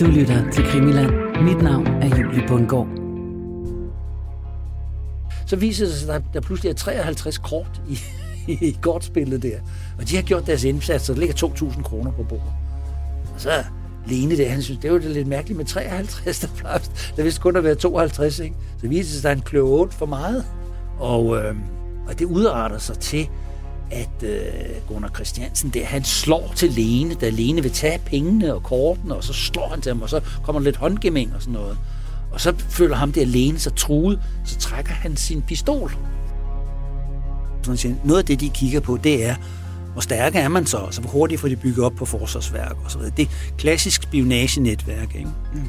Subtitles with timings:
[0.00, 1.10] Du lytter til Krimiland.
[1.42, 2.88] Mit navn er Julie Bundgaard.
[5.46, 7.98] Så viser det sig, at der, der pludselig er 53 kort i,
[8.68, 9.58] i kortspillet der.
[9.98, 12.52] Og de har gjort deres indsats, så der ligger 2.000 kroner på bordet.
[13.34, 13.50] Og så
[14.06, 16.78] Lene der, han synes, det var det lidt mærkeligt med 53, der plejer,
[17.16, 18.56] der vidste kun at være 52, ikke?
[18.80, 20.44] Så viser det sig, at han kløver 8 for meget.
[20.98, 21.54] Og, øh,
[22.08, 23.28] og det udarter sig til,
[23.90, 24.40] at øh,
[24.88, 29.24] Gunnar Christiansen der, han slår til Lene, da Lene vil tage pengene og kortene, og
[29.24, 31.78] så slår han til ham, og så kommer lidt håndgemæng og sådan noget.
[32.32, 35.96] Og så føler ham der Lene sig truet, så trækker han sin pistol.
[38.04, 39.34] Noget af det, de kigger på, det er,
[39.92, 40.78] hvor stærke er man så?
[40.78, 43.12] Altså, hvor hurtigt får de bygget op på forsvarsværk og så videre.
[43.16, 45.30] Det er klassisk spionagenetværk, ikke?
[45.54, 45.68] Mm.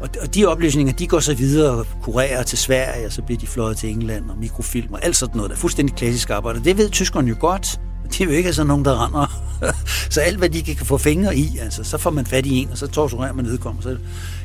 [0.00, 3.38] Og, og de oplysninger, de går så videre og kurerer til Sverige, og så bliver
[3.38, 5.50] de fløjet til England og mikrofilm og alt sådan noget.
[5.50, 6.64] Der er fuldstændig klassisk arbejde.
[6.64, 7.80] Det ved tyskerne jo godt.
[8.12, 9.26] De er jo ikke sådan nogen, der render.
[10.14, 12.68] så alt, hvad de kan få fingre i, altså, så får man fat i en,
[12.70, 13.82] og så torturerer man vedkommende.
[13.82, 13.96] Så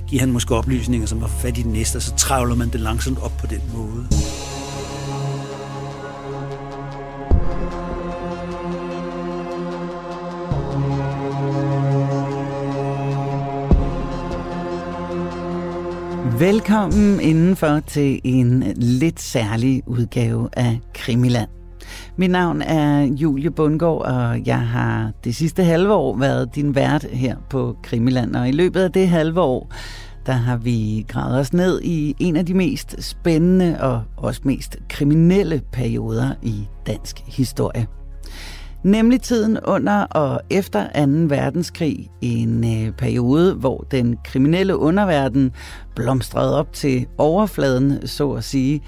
[0.08, 2.70] giver han måske oplysninger, som man får fat i den næste, og så travler man
[2.70, 4.08] det langsomt op på den måde.
[16.42, 21.50] Velkommen indenfor til en lidt særlig udgave af Krimiland.
[22.16, 27.04] Mit navn er Julie Bundgaard, og jeg har det sidste halve år været din vært
[27.04, 28.36] her på Krimiland.
[28.36, 29.74] Og i løbet af det halve år,
[30.26, 34.78] der har vi gravet os ned i en af de mest spændende og også mest
[34.90, 38.01] kriminelle perioder i dansk historie.
[38.84, 41.12] Nemlig tiden under og efter 2.
[41.36, 45.52] verdenskrig, en øh, periode, hvor den kriminelle underverden
[45.96, 48.82] blomstrede op til overfladen, så at sige,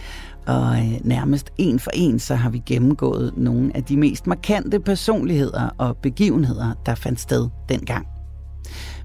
[0.48, 4.80] og øh, nærmest en for en, så har vi gennemgået nogle af de mest markante
[4.80, 8.08] personligheder og begivenheder, der fandt sted dengang.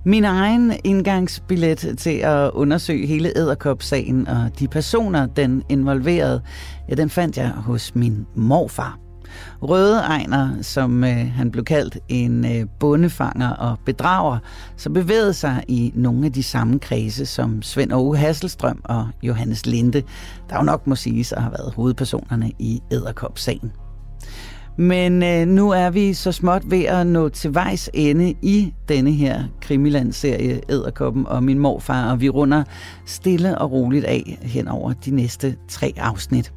[0.05, 6.43] Min egen indgangsbillet til at undersøge hele æderkopsagen og de personer, den involverede,
[6.89, 9.08] ja, den fandt jeg hos min morfar.
[9.63, 14.39] Røde Ejner, som øh, han blev kaldt en øh, bondefanger og bedrager,
[14.77, 19.67] så bevægede sig i nogle af de samme kredse som Svend Åge Hasselstrøm og Johannes
[19.67, 20.03] Linde,
[20.51, 23.73] der jo nok må siges at have været hovedpersonerne i Æderkop-sagen.
[24.81, 29.13] Men øh, nu er vi så småt ved at nå til vejs ende i denne
[29.13, 32.65] her Krimiland-serie Æderkoppen og min morfar, og vi runder
[33.07, 36.53] stille og roligt af hen over de næste tre afsnit.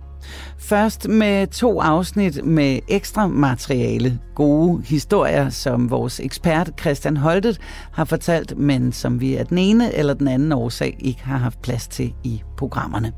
[0.62, 7.60] Først med to afsnit med ekstra materiale, gode historier, som vores ekspert Christian Holtet
[7.92, 11.62] har fortalt, men som vi af den ene eller den anden årsag ikke har haft
[11.62, 13.12] plads til i programmerne.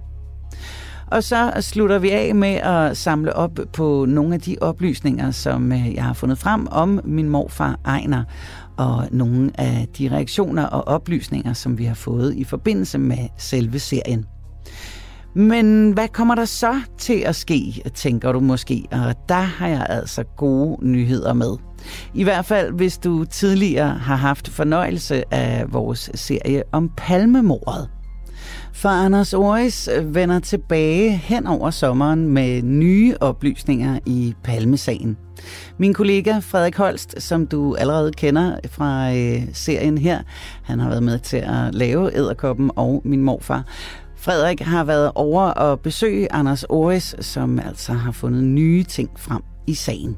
[1.08, 5.72] Og så slutter vi af med at samle op på nogle af de oplysninger, som
[5.72, 8.24] øh, jeg har fundet frem om min morfar Ejner,
[8.78, 13.80] og nogle af de reaktioner og oplysninger, som vi har fået i forbindelse med selve
[13.80, 14.26] serien.
[15.36, 18.86] Men hvad kommer der så til at ske, tænker du måske?
[18.92, 21.58] Og der har jeg altså gode nyheder med.
[22.14, 27.90] I hvert fald, hvis du tidligere har haft fornøjelse af vores serie om palmemordet.
[28.74, 35.18] For Anders Oris vender tilbage hen over sommeren med nye oplysninger i Palmesagen.
[35.78, 40.22] Min kollega Frederik Holst, som du allerede kender fra øh, serien her,
[40.64, 43.64] han har været med til at lave Æderkoppen og min morfar.
[44.24, 49.42] Frederik har været over og besøge Anders Ores, som altså har fundet nye ting frem
[49.68, 50.18] i sagen.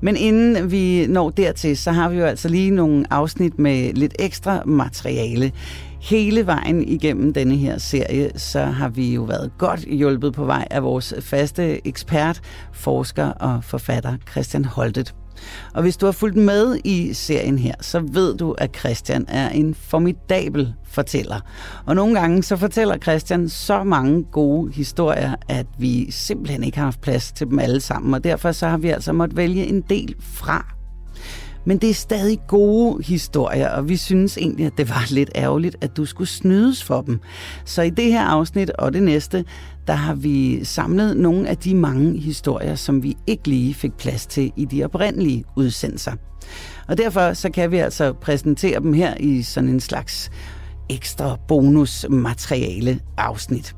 [0.00, 4.14] Men inden vi når dertil, så har vi jo altså lige nogle afsnit med lidt
[4.18, 5.52] ekstra materiale.
[6.00, 10.68] Hele vejen igennem denne her serie, så har vi jo været godt hjulpet på vej
[10.70, 12.40] af vores faste ekspert,
[12.72, 15.14] forsker og forfatter Christian Holtet.
[15.74, 19.48] Og hvis du har fulgt med i serien her, så ved du, at Christian er
[19.48, 21.40] en formidabel fortæller.
[21.86, 26.84] Og nogle gange så fortæller Christian så mange gode historier, at vi simpelthen ikke har
[26.84, 28.14] haft plads til dem alle sammen.
[28.14, 30.75] Og derfor så har vi altså måttet vælge en del fra.
[31.66, 35.76] Men det er stadig gode historier, og vi synes egentlig, at det var lidt ærgerligt,
[35.80, 37.20] at du skulle snydes for dem.
[37.64, 39.44] Så i det her afsnit og det næste,
[39.86, 44.26] der har vi samlet nogle af de mange historier, som vi ikke lige fik plads
[44.26, 46.12] til i de oprindelige udsendelser.
[46.88, 50.30] Og derfor så kan vi altså præsentere dem her i sådan en slags
[50.90, 53.74] ekstra bonusmateriale afsnit.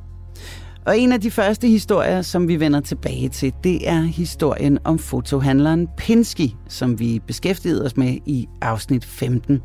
[0.88, 4.98] Og en af de første historier, som vi vender tilbage til, det er historien om
[4.98, 9.62] fotohandleren Pinsky, som vi beskæftigede os med i afsnit 15.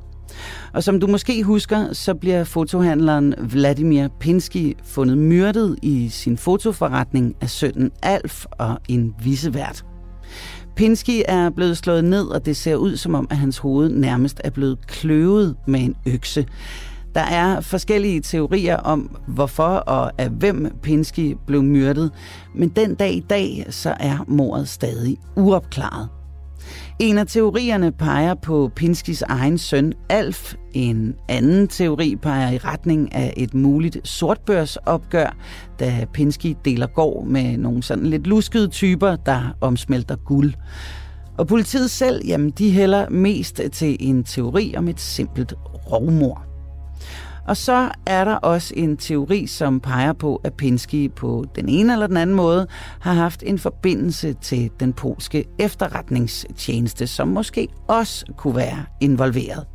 [0.74, 7.36] Og som du måske husker, så bliver fotohandleren Vladimir Pinsky fundet myrdet i sin fotoforretning
[7.42, 9.86] af sønnen Alf og en visevært.
[10.76, 14.42] Pinsky er blevet slået ned, og det ser ud som om, at hans hoved nærmest
[14.44, 16.46] er blevet kløvet med en økse.
[17.16, 22.12] Der er forskellige teorier om, hvorfor og af hvem Pinsky blev myrdet,
[22.56, 26.10] men den dag i dag, så er mordet stadig uopklaret.
[27.00, 30.54] En af teorierne peger på Pinskis egen søn Alf.
[30.74, 35.36] En anden teori peger i retning af et muligt sortbørsopgør,
[35.80, 40.54] da Pinsky deler gård med nogle sådan lidt luskede typer, der omsmelter guld.
[41.38, 45.54] Og politiet selv, jamen de hælder mest til en teori om et simpelt
[45.92, 46.53] rovmord.
[47.48, 51.94] Og så er der også en teori, som peger på, at Pinsky på den ene
[51.94, 52.68] eller den anden måde
[53.00, 59.66] har haft en forbindelse til den polske efterretningstjeneste, som måske også kunne være involveret.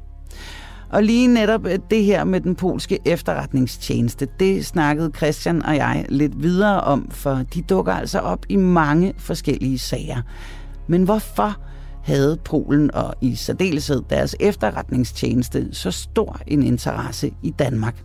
[0.90, 6.06] Og lige netop øh, det her med den polske efterretningstjeneste, det snakkede Christian og jeg
[6.08, 10.22] lidt videre om, for de dukker altså op i mange forskellige sager.
[10.86, 11.56] Men hvorfor
[12.08, 18.02] havde Polen og i særdeleshed deres efterretningstjeneste så stor en interesse i Danmark?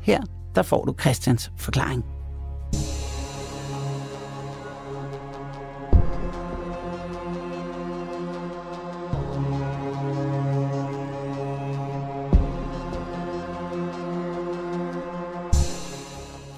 [0.00, 0.20] Her
[0.54, 2.04] der får du Christians forklaring.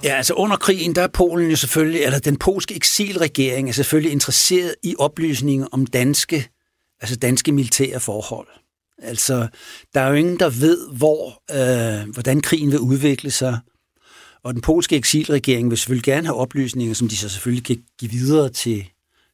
[0.04, 4.12] Ja, altså under krigen, der er Polen jo selvfølgelig, eller den polske eksilregering er selvfølgelig
[4.12, 6.48] interesseret i oplysninger om danske,
[7.00, 8.48] altså danske militære forhold.
[9.02, 9.48] Altså,
[9.94, 13.58] der er jo ingen, der ved, hvor, øh, hvordan krigen vil udvikle sig.
[14.42, 18.10] Og den polske eksilregering vil selvfølgelig gerne have oplysninger, som de så selvfølgelig kan give
[18.10, 18.90] videre til,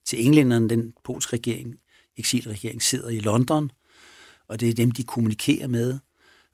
[0.07, 0.69] til englænderne.
[0.69, 1.75] Den polske regering,
[2.17, 3.71] eksilregering sidder i London,
[4.49, 5.99] og det er dem, de kommunikerer med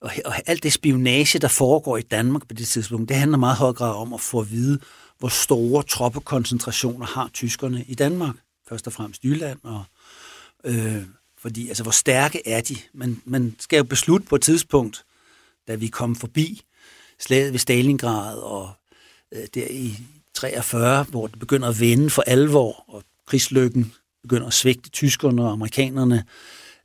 [0.03, 3.57] og, og alt det spionage, der foregår i Danmark på det tidspunkt, det handler meget
[3.57, 4.79] høj grad om at få at vide,
[5.19, 8.37] hvor store troppekoncentrationer har tyskerne i Danmark.
[8.69, 9.85] Først og fremmest Jylland, og,
[10.65, 11.03] øh,
[11.39, 12.77] fordi altså, hvor stærke er de?
[12.95, 15.05] Man, man skal jo beslutte på et tidspunkt,
[15.69, 16.63] da vi kom forbi
[17.19, 18.71] slaget ved Stalingrad, og
[19.33, 19.99] øh, der i
[20.35, 23.93] 43, hvor det begynder at vende for alvor, og krigslykken
[24.23, 26.25] begynder at svigte tyskerne og amerikanerne,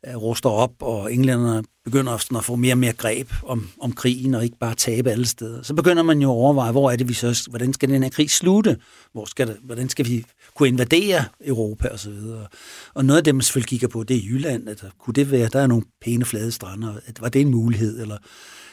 [0.08, 4.34] Øh, ruster op, og englænderne begynder at få mere og mere greb om, om krigen,
[4.34, 5.62] og ikke bare tabe alle steder.
[5.62, 8.10] Så begynder man jo at overveje, hvor er det vi så, hvordan skal den her
[8.10, 8.78] krig slutte?
[9.14, 12.48] Hvor skal det, hvordan skal vi kunne invadere Europa og så videre?
[12.94, 14.70] Og noget af det, man selvfølgelig kigger på, det er Jylland.
[14.70, 18.18] At, kunne det være, der er nogle pæne flade strander, var det en mulighed, eller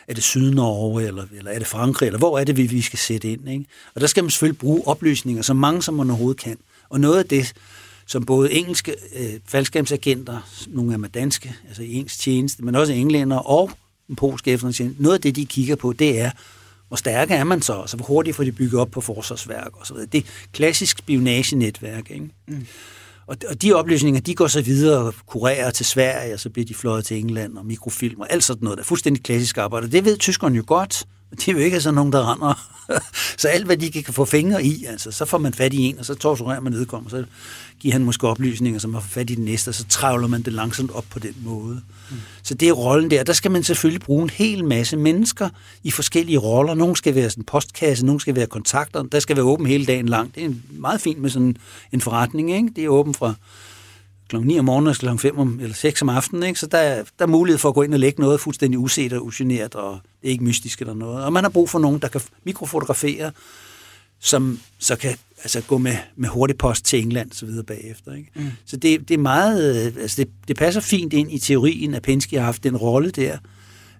[0.08, 2.98] er det Sydnorge, eller, eller er det Frankrig, eller hvor er det, vi, vi skal
[2.98, 3.48] sætte ind?
[3.48, 3.64] Ikke?
[3.94, 6.58] Og der skal man selvfølgelig bruge oplysninger, så mange som man overhovedet kan.
[6.88, 7.52] Og noget af det,
[8.06, 12.74] som både engelske øh, faldskabsagenter, nogle af dem er danske, altså i engelsk tjeneste, men
[12.74, 13.70] også englænder og
[14.08, 15.02] den polske efterretningstjeneste.
[15.02, 16.30] Noget af det, de kigger på, det er,
[16.88, 17.80] hvor stærke er man så?
[17.80, 20.08] Altså, hvor hurtigt får de bygget op på forsvarsværk og så videre.
[20.12, 22.28] Det er klassisk spionagenetværk, ikke?
[22.48, 22.66] Mm.
[23.26, 26.66] Og, og de oplysninger, de går så videre og kurerer til Sverige, og så bliver
[26.66, 28.76] de fløjet til England og mikrofilm og alt sådan noget.
[28.76, 29.90] Der er fuldstændig klassisk arbejde.
[29.90, 31.04] Det ved tyskerne jo godt.
[31.40, 32.68] De er jo ikke sådan nogen, der render.
[33.38, 35.98] så alt, hvad de kan få fingre i, altså, så får man fat i en,
[35.98, 37.10] og så torturerer man nedkommer.
[37.10, 37.24] Så
[37.80, 40.42] giver han måske oplysninger, som man får fat i den næste, og så travler man
[40.42, 41.80] det langsomt op på den måde.
[42.10, 42.16] Mm.
[42.42, 43.22] Så det er rollen der.
[43.22, 45.48] Der skal man selvfølgelig bruge en hel masse mennesker
[45.82, 46.74] i forskellige roller.
[46.74, 49.02] Nogle skal være sådan postkasse, nogle skal være kontakter.
[49.02, 50.34] Der skal være åben hele dagen lang.
[50.34, 51.56] Det er meget fint med sådan
[51.92, 52.56] en forretning.
[52.56, 52.68] Ikke?
[52.76, 53.34] Det er åben fra
[54.28, 54.36] kl.
[54.36, 55.18] 9 om morgenen og kl.
[55.18, 56.42] 5 om, eller 6 om aftenen.
[56.42, 56.60] Ikke?
[56.60, 59.12] Så der, er, der er mulighed for at gå ind og lægge noget fuldstændig uset
[59.12, 61.24] og ugeneret, og det er ikke mystisk eller noget.
[61.24, 63.32] Og man har brug for nogen, der kan mikrofotografere,
[64.20, 68.14] som så kan altså, gå med, med hurtig post til England og så videre bagefter.
[68.14, 68.30] Ikke?
[68.34, 68.50] Mm.
[68.66, 72.02] Så det, det er meget, øh, altså det, det passer fint ind i teorien, at
[72.02, 73.38] Penske har haft den rolle der,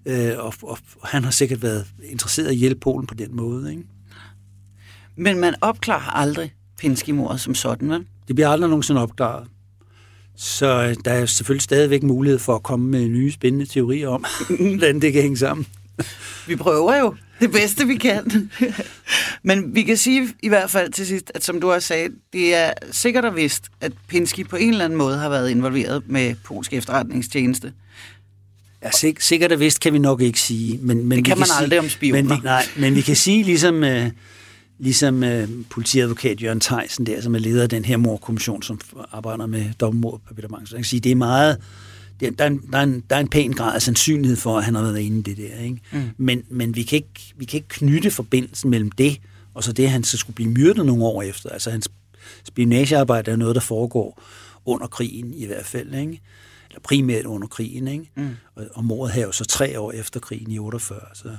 [0.05, 3.35] øh, og, og, og han har sikkert været interesseret i at hjælpe Polen på den
[3.35, 3.71] måde.
[3.71, 3.83] Ikke?
[5.15, 8.05] Men man opklarer aldrig Penske-mordet som sådan, vel?
[8.27, 9.47] Det bliver aldrig nogensinde opklaret.
[10.37, 14.25] Så øh, der er selvfølgelig stadigvæk mulighed for at komme med nye spændende teorier om,
[14.77, 15.67] hvordan det kan hænge sammen.
[16.47, 18.51] Vi prøver jo det bedste, vi kan.
[19.43, 22.55] Men vi kan sige i hvert fald til sidst, at som du også sagde, det
[22.55, 26.35] er sikkert og vist, at Pinsky på en eller anden måde har været involveret med
[26.43, 27.73] polsk efterretningstjeneste.
[28.83, 30.79] Ja, sik- sikkert og vist kan vi nok ikke sige.
[30.81, 32.21] Men, men det kan man kan aldrig sige, om spioner.
[32.21, 33.83] Men vi, nej, men vi kan sige ligesom...
[33.83, 34.07] Uh,
[34.79, 38.79] ligesom uh, politiadvokat Jørgen Theisen der, som er leder af den her morkommission, som
[39.11, 40.71] arbejder med dobbeltmord på Peter Mangs.
[40.71, 41.57] Jeg kan sige, det er meget,
[42.19, 44.57] der, der, er en, der, er en, der er en pæn grad af sandsynlighed for,
[44.57, 45.63] at han har været inde i det der.
[45.63, 45.79] Ikke?
[45.91, 46.09] Mm.
[46.17, 49.17] Men, men vi, kan ikke, vi kan ikke knytte forbindelsen mellem det,
[49.53, 51.49] og så det, at han så skulle blive myrdet nogle år efter.
[51.49, 51.89] Altså hans
[52.43, 54.21] spionagearbejde er noget, der foregår
[54.65, 55.93] under krigen i hvert fald.
[55.95, 56.21] Ikke?
[56.69, 57.87] Eller primært under krigen.
[57.87, 58.11] Ikke?
[58.15, 58.29] Mm.
[58.55, 60.99] Og, og mordet her jo så tre år efter krigen i 48.
[61.13, 61.37] Så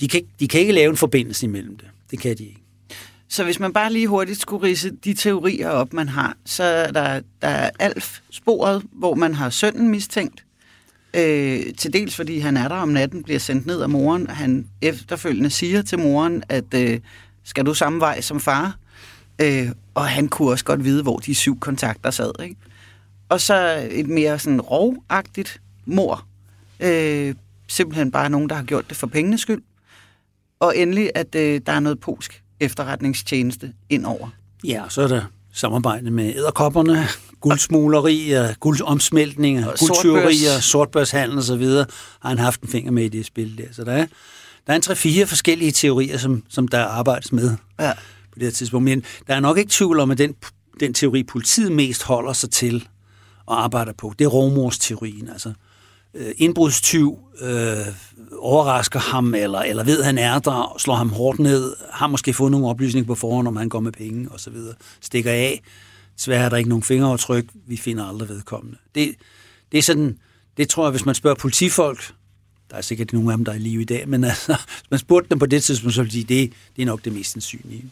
[0.00, 1.86] de kan, de kan ikke lave en forbindelse imellem det.
[2.10, 2.62] Det kan de ikke.
[3.28, 6.92] Så hvis man bare lige hurtigt skulle rise de teorier op, man har, så er
[6.92, 10.44] der, der er Alf-sporet, hvor man har sønnen mistænkt.
[11.14, 14.26] Øh, til dels fordi han er der om natten, bliver sendt ned af moren.
[14.30, 17.00] Han efterfølgende siger til moren, at øh,
[17.44, 18.78] skal du samme vej som far?
[19.42, 22.32] Øh, og han kunne også godt vide, hvor de syv kontakter sad.
[22.42, 22.56] Ikke?
[23.28, 26.26] Og så et mere sådan rovagtigt mor.
[26.80, 27.34] Øh,
[27.68, 29.62] simpelthen bare nogen, der har gjort det for pengenes skyld.
[30.60, 34.28] Og endelig, at øh, der er noget polsk efterretningstjeneste indover.
[34.64, 35.22] Ja, så er der
[35.52, 37.06] samarbejde med æderkopperne,
[37.40, 41.64] guldsmuglerier, guldomsmeltninger, guldtyverier, sortbørshandel osv.
[41.64, 43.64] har han haft en finger med i det spil der.
[43.72, 44.06] Så der er,
[44.66, 47.92] der er en tre-fire forskellige teorier, som, som der arbejdes med ja.
[48.32, 48.84] på det her tidspunkt.
[48.84, 50.34] Men der er nok ikke tvivl om, at den,
[50.80, 52.88] den teori, politiet mest holder sig til
[53.46, 55.28] og arbejder på, det er rovmorsteorien.
[55.28, 55.54] Altså, øh,
[56.16, 57.76] Øh, indbrudstyv øh,
[58.38, 62.32] overrasker ham, eller, eller ved, at han er der, slår ham hårdt ned, har måske
[62.32, 64.54] fået nogle oplysninger på forhånd, om han går med penge osv.,
[65.00, 65.62] stikker af.
[66.16, 68.78] Svær er der ikke nogen fingeraftryk, vi finder aldrig vedkommende.
[68.94, 69.14] Det,
[69.72, 70.18] det er sådan,
[70.56, 72.12] det tror jeg, hvis man spørger politifolk,
[72.70, 74.90] der er sikkert nogle af dem, der er i live i dag, men altså, hvis
[74.90, 77.12] man spurgte dem på det tidspunkt, så ville de sige, det, det er nok det
[77.12, 77.84] mest sandsynlige.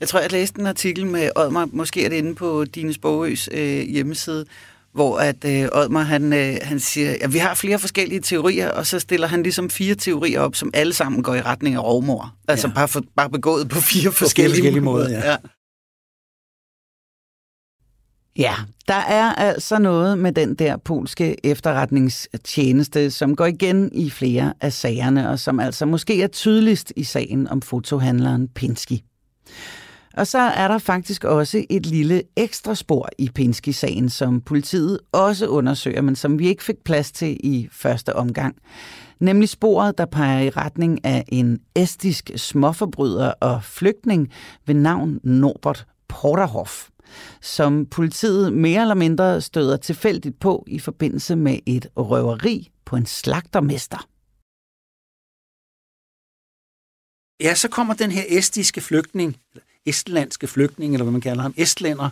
[0.00, 3.48] Jeg tror, jeg læste en artikel med Odmar, måske er det inde på Dines Bogøs
[3.52, 4.46] øh, hjemmeside,
[4.94, 8.86] hvor at øh, Odmar, han, øh, han siger, at vi har flere forskellige teorier, og
[8.86, 12.34] så stiller han ligesom fire teorier op, som alle sammen går i retning af rovmor.
[12.48, 12.74] Altså ja.
[12.74, 15.08] bare, for, bare begået på fire på forskellige, forskellige måder.
[15.08, 15.30] måder ja.
[15.30, 15.36] Ja.
[18.36, 18.54] Ja,
[18.88, 24.72] der er altså noget med den der polske efterretningstjeneste, som går igen i flere af
[24.72, 28.98] sagerne, og som altså måske er tydeligst i sagen om fotohandleren Pinsky.
[30.16, 35.46] Og så er der faktisk også et lille ekstra spor i Pinsky-sagen, som politiet også
[35.46, 38.56] undersøger, men som vi ikke fik plads til i første omgang.
[39.20, 44.32] Nemlig sporet, der peger i retning af en estisk småforbryder og flygtning
[44.66, 46.88] ved navn Norbert Porterhoff
[47.40, 53.06] som politiet mere eller mindre støder tilfældigt på i forbindelse med et røveri på en
[53.06, 54.08] slagtermester.
[57.40, 59.36] Ja, så kommer den her estiske flygtning,
[59.86, 62.08] estlandske flygtning, eller hvad man kalder ham, estlænder.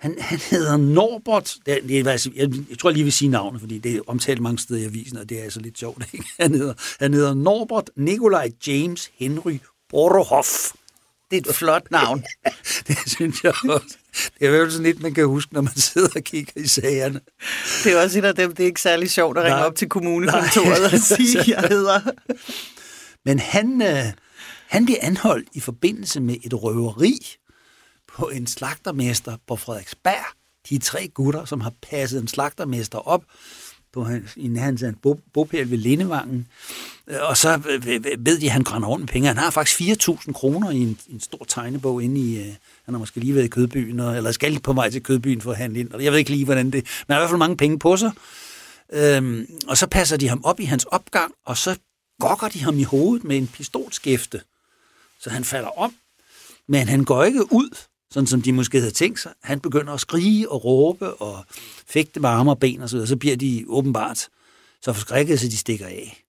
[0.00, 3.60] Han, han hedder Norbert, det, det, jeg, jeg, jeg tror jeg lige vil sige navnet,
[3.60, 6.04] fordi det er omtalt mange steder i avisen, og det er altså lidt sjovt.
[6.12, 6.26] Ikke?
[6.40, 9.58] Han, hedder, han hedder Norbert Nikolaj James Henry
[9.90, 10.48] Borohoff.
[11.30, 12.24] Det er et flot navn.
[12.88, 13.96] det synes jeg også.
[14.38, 17.20] Det er jo sådan lidt, man kan huske, når man sidder og kigger i sagerne.
[17.84, 19.76] Det er også et af dem, det er ikke særlig sjovt at ringe nej, op
[19.76, 22.00] til kommunekontoret og sige, jeg hedder.
[23.24, 24.04] Men han, øh,
[24.74, 27.18] han blev anholdt i forbindelse med et røveri
[28.16, 30.24] på en slagtermester på Frederiksberg.
[30.68, 33.24] De tre gutter, som har passet en slagtermester op,
[33.92, 34.84] på hans, i hans
[35.32, 36.46] bopæl ved Lindevangen.
[37.06, 39.28] Øh, og så øh, øh, ved de, at han grænder rundt med penge.
[39.28, 42.38] Han har faktisk 4.000 kroner i en, en stor tegnebog inde i...
[42.38, 42.54] Øh,
[42.84, 45.56] han har måske lige været i Kødbyen, eller skal på vej til Kødbyen for at
[45.56, 46.00] handle ind.
[46.00, 46.74] Jeg ved ikke lige, hvordan det...
[46.74, 48.12] Men han har i hvert fald mange penge på sig.
[48.92, 51.76] Øhm, og så passer de ham op i hans opgang, og så
[52.20, 54.40] gokker de ham i hovedet med en pistolskæfte.
[55.24, 55.94] Så han falder om,
[56.68, 57.68] men han går ikke ud
[58.14, 59.32] sådan som de måske havde tænkt sig.
[59.42, 61.44] Han begynder at skrige og råbe og
[61.86, 63.08] fægte med arme og ben og så videre.
[63.08, 64.28] Så bliver de åbenbart
[64.82, 66.24] så forskrækket, så de stikker af.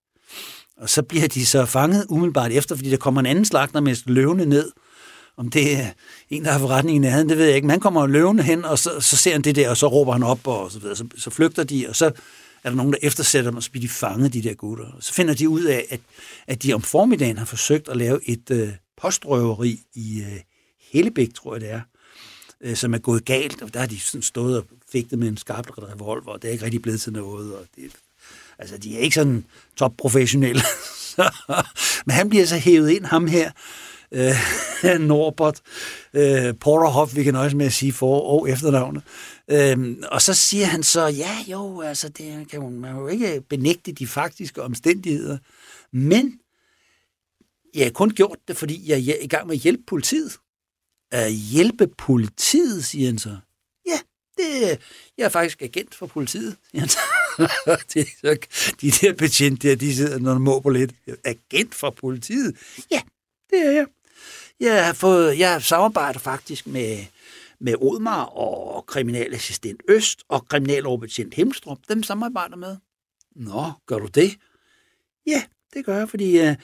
[0.78, 3.96] Og så bliver de så fanget umiddelbart efter, fordi der kommer en anden slagter med
[4.06, 4.72] løvende ned.
[5.38, 5.88] Om det er
[6.30, 7.66] en, der har forretning i nærheden, det ved jeg ikke.
[7.66, 10.14] Men han kommer løvende hen, og så, så ser han det der, og så råber
[10.14, 10.96] han op, og så videre.
[10.96, 12.06] Så, så flygter de, og så
[12.64, 14.86] er der nogen, der eftersætter dem, og så bliver de fanget, de der gutter.
[14.86, 16.00] Og så finder de ud af, at,
[16.48, 20.40] at de om formiddagen har forsøgt at lave et øh, postrøveri i, øh,
[20.92, 21.82] Hellebæk, tror jeg det er,
[22.62, 25.38] øh, som er gået galt, og der har de sådan stået og fægtet med en
[25.38, 27.92] skarp revolver, og det er ikke rigtig blevet til noget, og det,
[28.60, 30.62] altså de er ikke sådan topprofessionelle.
[32.06, 33.52] Men han bliver så hævet ind, ham her,
[34.12, 35.62] øh, Norbert
[36.14, 39.04] øh, Porterhoff, vi kan nøjes med at sige for og efternavnet.
[39.52, 43.42] Øh, og så siger han så, ja jo, altså det kan man, man jo ikke
[43.50, 45.38] benægte de faktiske omstændigheder,
[45.92, 46.40] men
[47.76, 50.32] jeg har kun gjort det, fordi jeg er i gang med at hjælpe politiet
[51.12, 53.38] at hjælpe politiet, siger han så.
[53.86, 54.00] Ja,
[54.38, 54.80] det,
[55.18, 57.00] jeg er faktisk agent for politiet, siger han så.
[57.94, 58.38] det, så
[58.82, 60.92] de der betjente der, de sidder når må på lidt.
[61.24, 62.58] Agent for politiet?
[62.92, 63.02] Ja,
[63.50, 63.86] det er jeg.
[64.60, 67.06] Jeg har, fået, jeg samarbejder faktisk med,
[67.60, 71.78] med Odmar og kriminalassistent Øst og kriminaloverbetjent Hemstrup.
[71.90, 72.78] Dem samarbejder med.
[73.36, 74.38] Nå, gør du det?
[75.28, 76.56] Ja, det gør jeg, fordi uh,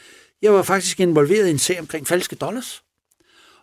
[0.41, 2.83] jeg var faktisk involveret i en sag omkring falske dollars.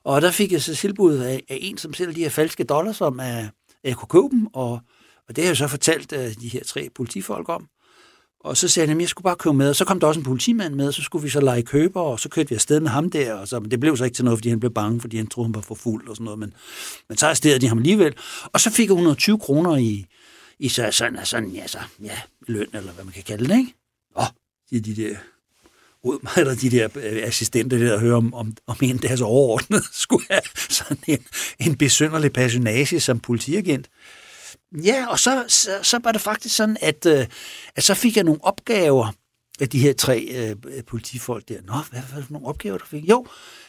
[0.05, 2.97] Og der fik jeg så tilbud af, af en, som sælger de her falske dollars,
[2.97, 3.49] som er,
[3.85, 4.81] jeg kunne købe dem, og,
[5.29, 7.69] og det har jeg så fortalt uh, de her tre politifolk om.
[8.41, 10.21] Og så sagde han, at jeg skulle bare købe med, og så kom der også
[10.21, 12.81] en politimand med, og så skulle vi så lege køber, og så kørte vi afsted
[12.81, 14.73] med ham der, og så, men det blev så ikke til noget, fordi han blev
[14.73, 16.55] bange, fordi han troede, han var for fuld og sådan noget, men,
[17.09, 18.15] men så arresterede de ham alligevel.
[18.53, 20.07] Og så fik jeg 120 kroner i,
[20.59, 23.75] i så sådan, sådan, ja, så, ja, løn, eller hvad man kan kalde det, ikke?
[24.17, 24.27] Åh,
[24.69, 25.17] siger de der
[26.05, 29.83] ud mig, eller de der øh, assistenter der, hører om, om, om en deres overordnede
[30.05, 31.25] skulle have sådan en,
[31.59, 33.89] en besynderlig personage som politiagent.
[34.85, 37.27] Ja, og så, så, så var det faktisk sådan, at, øh,
[37.77, 39.13] at så fik jeg nogle opgaver
[39.61, 41.63] af de her tre øh, politifolk der.
[41.63, 43.09] Nå, hvad var det for nogle opgaver, du fik?
[43.09, 43.27] Jo,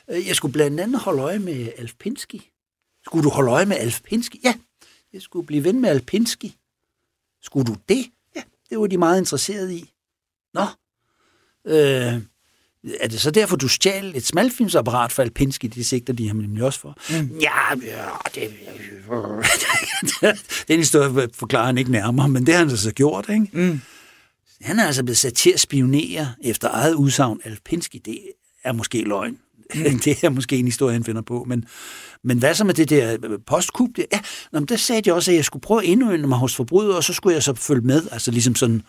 [0.09, 2.41] øh, jeg skulle blandt andet holde øje med Alf Pinsky.
[3.05, 4.43] Skulle du holde øje med Alf Pinsky?
[4.43, 4.53] Ja,
[5.13, 6.45] jeg skulle blive ven med Alf Pinsky.
[7.41, 8.05] Skulle du det?
[8.35, 9.93] Ja, det var de meget interesserede i.
[10.53, 10.65] Nå,
[11.67, 12.21] øh,
[12.99, 15.67] er det så derfor, du stjal et smalfilmsapparat for Alpinski?
[15.67, 16.97] Det sigter de ham nemlig også for.
[17.09, 17.37] Mm.
[17.41, 18.53] Ja, ja det,
[20.67, 23.47] den historie forklarer han ikke nærmere, men det har han så gjort, ikke?
[23.53, 23.81] Mm.
[24.61, 27.39] Han er altså blevet sat til at spionere efter eget udsagn.
[27.43, 28.19] Alpinski, det
[28.63, 29.37] er måske løgn.
[29.75, 29.99] Mm.
[30.05, 31.43] det er måske en historie, han finder på.
[31.47, 31.65] Men,
[32.23, 33.89] men hvad så med det der postkup?
[33.97, 34.19] Ja,
[34.51, 37.03] nå, der sagde de også, at jeg skulle prøve at indøve mig hos forbrydere, og
[37.03, 38.03] så skulle jeg så følge med.
[38.11, 38.81] Altså ligesom sådan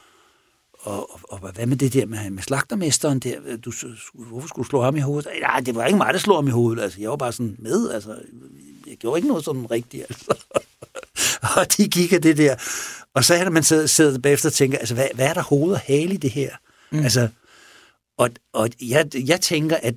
[0.83, 3.57] og, og, og hvad med det der med, med slagtermesteren der?
[3.57, 3.73] Du,
[4.15, 5.31] hvorfor skulle du slå ham i hovedet?
[5.41, 6.83] Nej, det var ikke mig, der slog ham i hovedet.
[6.83, 7.91] Altså, jeg var bare sådan med.
[7.91, 8.19] Altså,
[8.87, 10.03] jeg gjorde ikke noget sådan rigtigt.
[10.03, 10.35] Altså.
[11.57, 12.57] og de gik af det der.
[13.15, 15.43] Og så er det, man sidder, sidder bagefter og tænker, altså, hvad, hvad er der
[15.43, 16.51] hoved og hale i det her?
[16.93, 16.99] Mm.
[16.99, 17.29] Altså,
[18.19, 19.95] og, og jeg, jeg tænker, at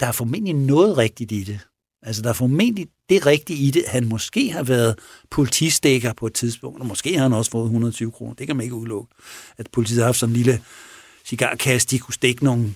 [0.00, 1.60] der er formentlig noget rigtigt i det.
[2.02, 3.84] Altså, der er formentlig det rigtige i det.
[3.86, 4.98] Han måske har været
[5.30, 8.34] politistikker på et tidspunkt, og måske har han også fået 120 kroner.
[8.34, 9.14] Det kan man ikke udelukke.
[9.58, 10.60] At politiet har haft sådan en lille
[11.24, 12.74] cigarkasse, de kunne stikke nogle,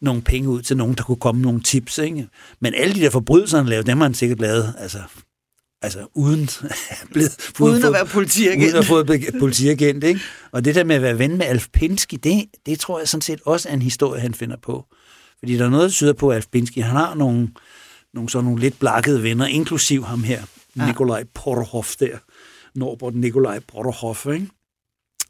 [0.00, 1.98] nogle penge ud til nogen, der kunne komme nogle tips.
[1.98, 2.28] Ikke?
[2.60, 4.98] Men alle de der forbrydelser, han lavede, dem har han sikkert lavet, altså,
[5.82, 6.48] altså uden,
[7.12, 8.64] blevet, uden at være politiagent.
[8.64, 9.04] Uden at få
[9.38, 10.20] politiagent, ikke?
[10.52, 13.22] Og det der med at være ven med Alf Pinsky, det, det tror jeg sådan
[13.22, 14.86] set også er en historie, han finder på.
[15.38, 17.48] Fordi der er noget, der syder på, at Alf Pinsky, han har nogle,
[18.16, 20.42] nogle sådan nogle lidt blakkede venner, inklusiv ham her,
[20.76, 20.86] ja.
[20.86, 22.18] Nikolaj Porterhoff der,
[22.74, 24.48] Norbert Nikolaj Porterhoff, ikke?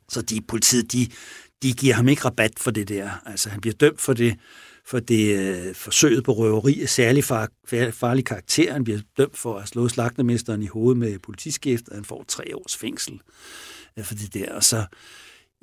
[0.08, 1.08] Så de politiet, de,
[1.62, 3.10] de giver ham ikke rabat for det der.
[3.26, 4.36] Altså, han bliver dømt for det,
[4.86, 7.48] for det øh, forsøget på røveri af særlig far,
[7.92, 8.72] farlig karakter.
[8.72, 12.56] Han bliver dømt for at slå slagtermesteren i hovedet med politiskift, og han får tre
[12.56, 13.20] års fængsel
[13.98, 14.52] øh, for det der.
[14.52, 14.84] Og så,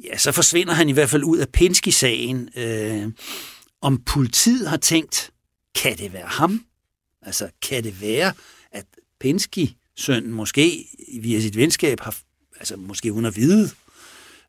[0.04, 2.50] ja, så forsvinder han i hvert fald ud af Pinsky-sagen.
[2.56, 3.12] Øh,
[3.82, 5.32] om politiet har tænkt,
[5.76, 6.66] kan det være ham?
[7.26, 8.34] Altså, kan det være,
[8.72, 8.86] at
[9.20, 10.88] Pensky, sønnen, måske
[11.22, 12.16] via sit venskab har,
[12.60, 13.70] altså måske uden at vide,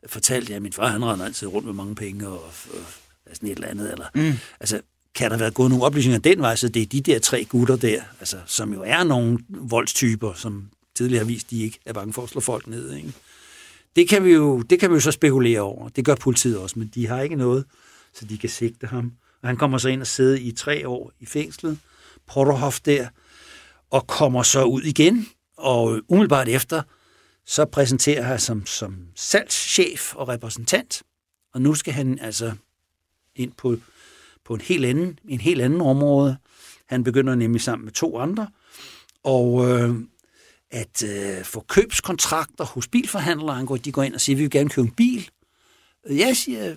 [0.07, 2.53] fortalt, at min far, han render altid rundt med mange penge og, og,
[3.27, 3.93] og sådan et eller andet.
[3.93, 4.33] Eller, mm.
[4.61, 4.81] Altså,
[5.15, 7.77] kan der være gået nogle oplysninger den vej, så det er de der tre gutter
[7.77, 12.13] der, altså, som jo er nogle voldstyper, som tidligere har vist, de ikke er bange
[12.13, 12.95] for at slå folk ned.
[12.95, 13.13] Ikke?
[13.97, 15.89] Det, kan vi jo, det kan vi jo så spekulere over.
[15.89, 17.65] Det gør politiet også, men de har ikke noget,
[18.15, 19.13] så de kan sigte ham.
[19.43, 21.79] Og han kommer så ind og sidder i tre år i fængslet,
[22.27, 23.09] Porterhoff der,
[23.91, 26.83] og kommer så ud igen, og umiddelbart efter,
[27.47, 31.03] så præsenterer han som, som salgschef og repræsentant,
[31.55, 32.53] og nu skal han altså
[33.37, 33.77] ind på,
[34.45, 36.37] på en helt anden, en helt anden område.
[36.87, 38.49] Han begynder nemlig sammen med to andre,
[39.23, 39.95] og øh,
[40.71, 43.79] at øh, få købskontrakter hos bilforhandlere.
[43.85, 45.31] De går ind og siger, at vi vil gerne købe en bil,
[46.11, 46.75] Ja, siger, øh,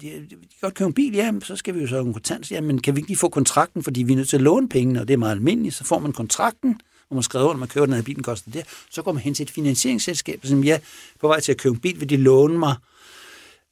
[0.00, 2.50] de, de kan godt købe en bil, ja, så skal vi jo så en kontant.
[2.50, 4.68] Ja, men kan vi ikke lige få kontrakten, fordi vi er nødt til at låne
[4.68, 5.74] pengene, og det er meget almindeligt.
[5.74, 8.64] Så får man kontrakten, hvor man skriver under, man køber den her bilen koster det.
[8.90, 10.78] Så går man hen til et finansieringsselskab, som ja,
[11.20, 12.74] på vej til at købe en bil, vil de låne mig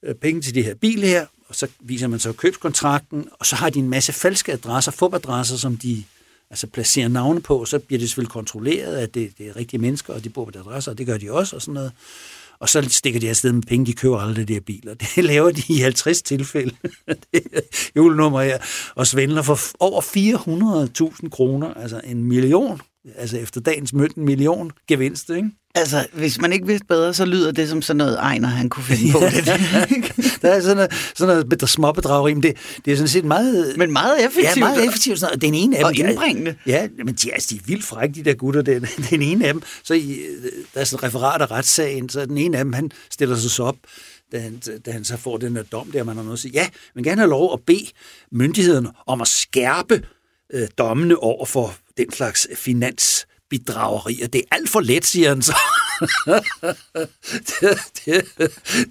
[0.03, 3.57] øh, penge til det her bil her, og så viser man så købskontrakten, og så
[3.57, 6.05] har de en masse falske adresser, fubadresser, som de
[6.51, 9.81] altså placerer navne på, og så bliver det selvfølgelig kontrolleret, at det, det er rigtige
[9.81, 11.92] mennesker, og de bor på deres adresser, og det gør de også, og sådan noget
[12.61, 14.95] og så stikker de afsted med penge, de køber aldrig de der biler.
[15.16, 16.77] Det laver de i 50 tilfælde,
[17.97, 18.59] julenummer her,
[18.95, 20.01] og svindler for over
[21.23, 22.81] 400.000 kroner, altså en million,
[23.16, 25.51] altså efter dagens mødt en million gevinst, ikke?
[25.75, 28.85] Altså, hvis man ikke vidste bedre, så lyder det som sådan noget Ejner, han kunne
[28.85, 29.47] finde på det.
[30.42, 33.75] der er sådan noget, sådan noget småbedrageri, men det, det er sådan set meget...
[33.79, 34.57] Men meget effektivt.
[34.57, 35.21] Ja, meget effektivt.
[35.21, 36.05] Sådan, den ene af dem...
[36.05, 36.55] Og indbringende.
[36.66, 38.62] Ja, men de, altså, de er vildt frække, de der gutter.
[38.62, 40.19] Den, den ene af dem, så i,
[40.75, 43.51] der er sådan et referat af retssagen, så den ene af dem, han stiller sig
[43.51, 43.77] så op,
[44.33, 46.53] da han, da han så får den der dom der, man har noget at sige,
[46.53, 47.87] ja, man gerne have lov at bede
[48.33, 50.03] myndighederne om at skærpe
[50.55, 55.28] øh, dommene over for den slags finans bedrageri, og det er alt for let, siger
[55.28, 55.56] han så.
[57.48, 58.24] det, det,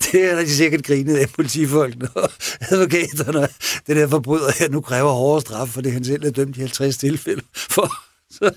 [0.03, 3.47] det er de sikkert grinet af politifolkene og advokaterne.
[3.87, 6.59] Det der forbryder her nu kræver hårdere straf, for det han selv er dømt i
[6.59, 7.41] 50 tilfælde
[7.75, 7.93] for.
[8.29, 8.51] Så,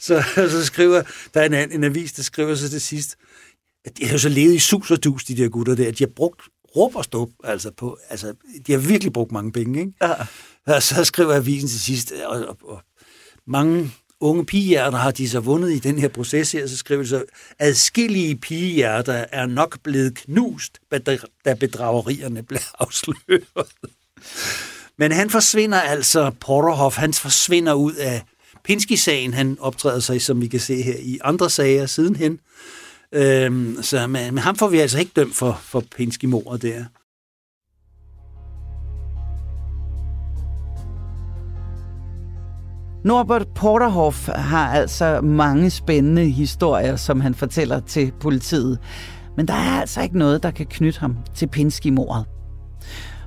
[0.00, 1.02] så, så skriver,
[1.34, 3.16] der er en, en avis, der skriver så til sidst,
[3.84, 5.98] at de har jo så levet i sus og dus, de der gutter der, at
[5.98, 6.42] de har brugt
[6.76, 8.34] råb og stop, altså, på, altså
[8.66, 9.92] de har virkelig brugt mange penge, ikke?
[10.02, 10.14] Ja.
[10.66, 12.82] Og så skriver avisen til sidst, og, og, og
[13.46, 17.08] mange unge pigehjerter har de så vundet i den her proces her, så skriver de
[17.08, 17.24] så,
[17.58, 20.78] adskillige pigehjerter er nok blevet knust,
[21.44, 23.44] da bedragerierne blev afsløret.
[24.96, 28.22] Men han forsvinder altså, Porterhoff, han forsvinder ud af
[28.64, 29.34] Pinsky-sagen.
[29.34, 32.40] Han optræder sig, som vi kan se her, i andre sager sidenhen.
[33.12, 36.84] Øhm, så men, men ham får vi altså ikke dømt for, for Pinsky-mordet der.
[43.04, 48.78] Norbert Porterhoff har altså mange spændende historier, som han fortæller til politiet.
[49.36, 52.24] Men der er altså ikke noget, der kan knytte ham til Pinsky-mordet.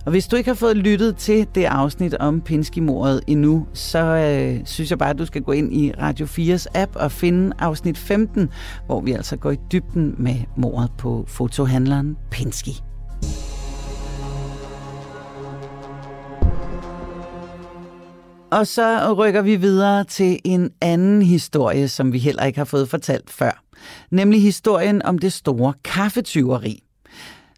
[0.05, 4.65] Og hvis du ikke har fået lyttet til det afsnit om Pinsky-mordet endnu, så øh,
[4.65, 7.97] synes jeg bare, at du skal gå ind i Radio 4's app og finde afsnit
[7.97, 8.49] 15,
[8.85, 12.86] hvor vi altså går i dybden med mordet på fotohandleren Pinsky.
[18.51, 22.89] Og så rykker vi videre til en anden historie, som vi heller ikke har fået
[22.89, 23.63] fortalt før.
[24.11, 26.83] Nemlig historien om det store kaffetyveri.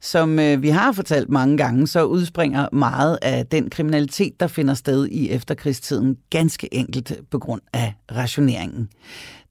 [0.01, 4.73] Som øh, vi har fortalt mange gange, så udspringer meget af den kriminalitet, der finder
[4.73, 8.89] sted i efterkrigstiden, ganske enkelt på grund af rationeringen.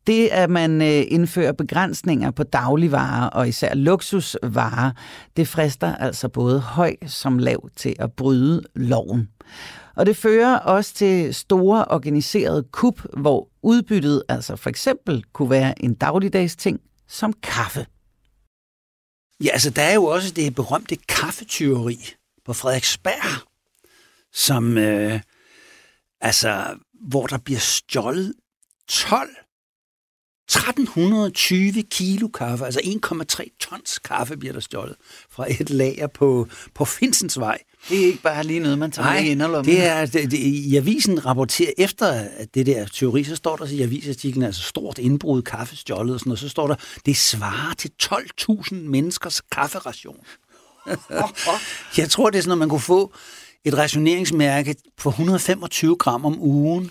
[0.07, 4.90] Det, at man øh, indfører begrænsninger på dagligvarer og især luksusvarer,
[5.37, 9.29] det frister altså både høj som lav til at bryde loven.
[9.98, 15.82] Og det fører også til store organiserede kup, hvor udbyttet altså for eksempel kunne være
[15.82, 17.87] en dagligdags ting som kaffe.
[19.44, 21.98] Ja, altså der er jo også det berømte kaffetyveri
[22.44, 23.48] på Frederiksberg,
[24.32, 25.20] som øh,
[26.20, 28.34] altså, hvor der bliver stjålet
[28.88, 29.30] 12
[30.48, 34.96] 1320 kilo kaffe, altså 1,3 tons kaffe bliver der stjålet
[35.30, 37.58] fra et lager på, på Finsensvej.
[37.88, 39.74] Det er ikke bare lige noget, man tager Nej, i inderlommen.
[39.74, 43.82] det er, det, det, i avisen rapporterer efter det der teori, så står der i
[43.82, 46.74] avisartiklen, altså stort indbrud, kaffe stjålet og sådan noget, så står der,
[47.06, 50.16] det svarer til 12.000 menneskers kafferation.
[51.96, 53.12] Jeg tror, det er sådan, at man kunne få
[53.64, 56.90] et rationeringsmærke på 125 gram om ugen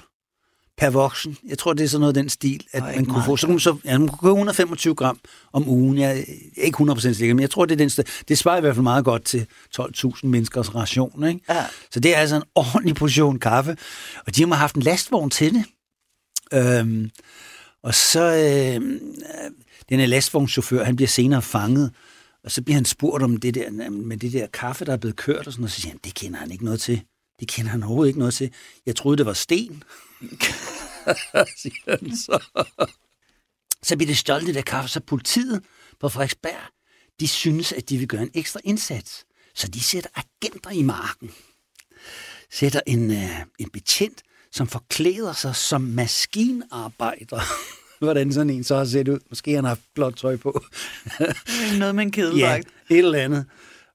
[0.78, 1.38] per voksen.
[1.48, 3.38] Jeg tror, det er sådan noget den stil, at man kunne få.
[3.38, 5.20] Så kunne så, ja, man kunne få 125 gram
[5.54, 5.98] om ugen.
[5.98, 8.06] Jeg er ikke 100% sikker, men jeg tror, det er den stil.
[8.28, 9.48] Det svarer i hvert fald meget godt til
[9.80, 11.28] 12.000 menneskers ration.
[11.28, 11.40] Ikke?
[11.50, 11.66] Ja.
[11.92, 13.78] Så det er altså en ordentlig portion kaffe.
[14.28, 15.66] Og de har haft en lastvogn til det.
[16.54, 17.12] Øhm,
[17.84, 18.82] og så øh,
[19.90, 21.92] den her lastvognschauffør, han bliver senere fanget,
[22.44, 25.16] og så bliver han spurgt om det der, med det der kaffe, der er blevet
[25.16, 27.02] kørt, og sådan noget, så siger han, det kender han ikke noget til.
[27.40, 28.54] Det kender han overhovedet ikke noget til.
[28.86, 29.84] Jeg troede, det var sten.
[31.62, 32.44] siger han så.
[33.84, 35.64] Så bliver det stjålet der kaffe, så politiet
[36.00, 36.72] på Frederiksberg,
[37.20, 39.26] de synes, at de vil gøre en ekstra indsats.
[39.56, 41.32] Så de sætter agenter i marken.
[42.52, 47.42] Sætter en, uh, en betjent, som forklæder sig som maskinarbejder.
[48.06, 49.20] Hvordan sådan en så har set ud.
[49.30, 50.64] Måske han har haft blåt tøj på.
[51.80, 52.68] Noget med en kedeldragt.
[52.90, 53.46] Ja, et eller andet.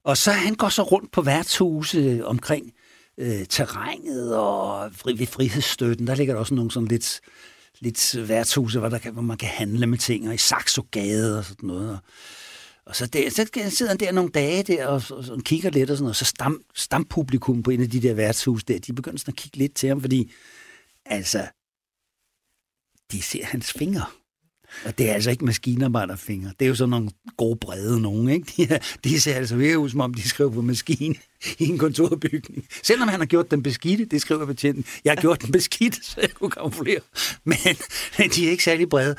[0.03, 2.73] Og så han går så rundt på værtshuse omkring
[3.17, 7.21] øh, terrænet og fri, ved frihedsstøtten, der ligger der også nogle sådan lidt,
[7.79, 11.45] lidt værtshuse, hvor, der kan, hvor man kan handle med ting, og i Saxogade og
[11.45, 11.89] sådan noget.
[11.89, 11.97] Og,
[12.85, 15.89] og så, der, så sidder han der nogle dage der og, og, og kigger lidt
[15.89, 16.15] og sådan noget.
[16.15, 19.57] Så stam, stampublikum på en af de der værtshus der, de begynder sådan at kigge
[19.57, 20.31] lidt til ham, fordi
[21.05, 21.47] altså,
[23.11, 24.05] de ser hans fingre.
[24.85, 26.51] Og det er altså ikke maskinarbejderfingre.
[26.59, 28.53] Det er jo sådan nogle gode brede nogen, ikke?
[28.57, 31.15] De, er, de ser altså virkelig ud, som om de skriver på maskine
[31.59, 32.67] i en kontorbygning.
[32.83, 34.85] Selvom han har gjort den beskidte, det skriver betjenten.
[35.05, 36.99] Jeg har gjort den beskidte, så jeg kunne kamuflere.
[37.43, 37.57] Men,
[38.17, 39.15] men de er ikke særlig brede.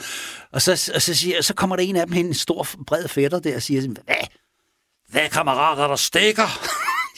[0.52, 3.08] Og så, og så, siger, så kommer der en af dem hen, en stor bred
[3.08, 4.14] fætter der, og siger, hvad?
[5.08, 6.68] Hvad kammerater, der stikker?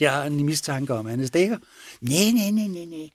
[0.01, 1.59] Jeg har en mistanke om, at han stikker.
[2.01, 3.09] Nej, nej, nej, nej, nej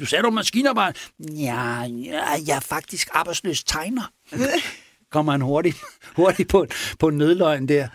[0.00, 0.98] du sagde du maskinarbejde?
[1.18, 4.10] Ja, ja, jeg er faktisk arbejdsløs tegner.
[5.10, 5.76] Kommer han hurtigt,
[6.16, 6.66] hurtigt på,
[6.98, 7.88] på en nødløgn der.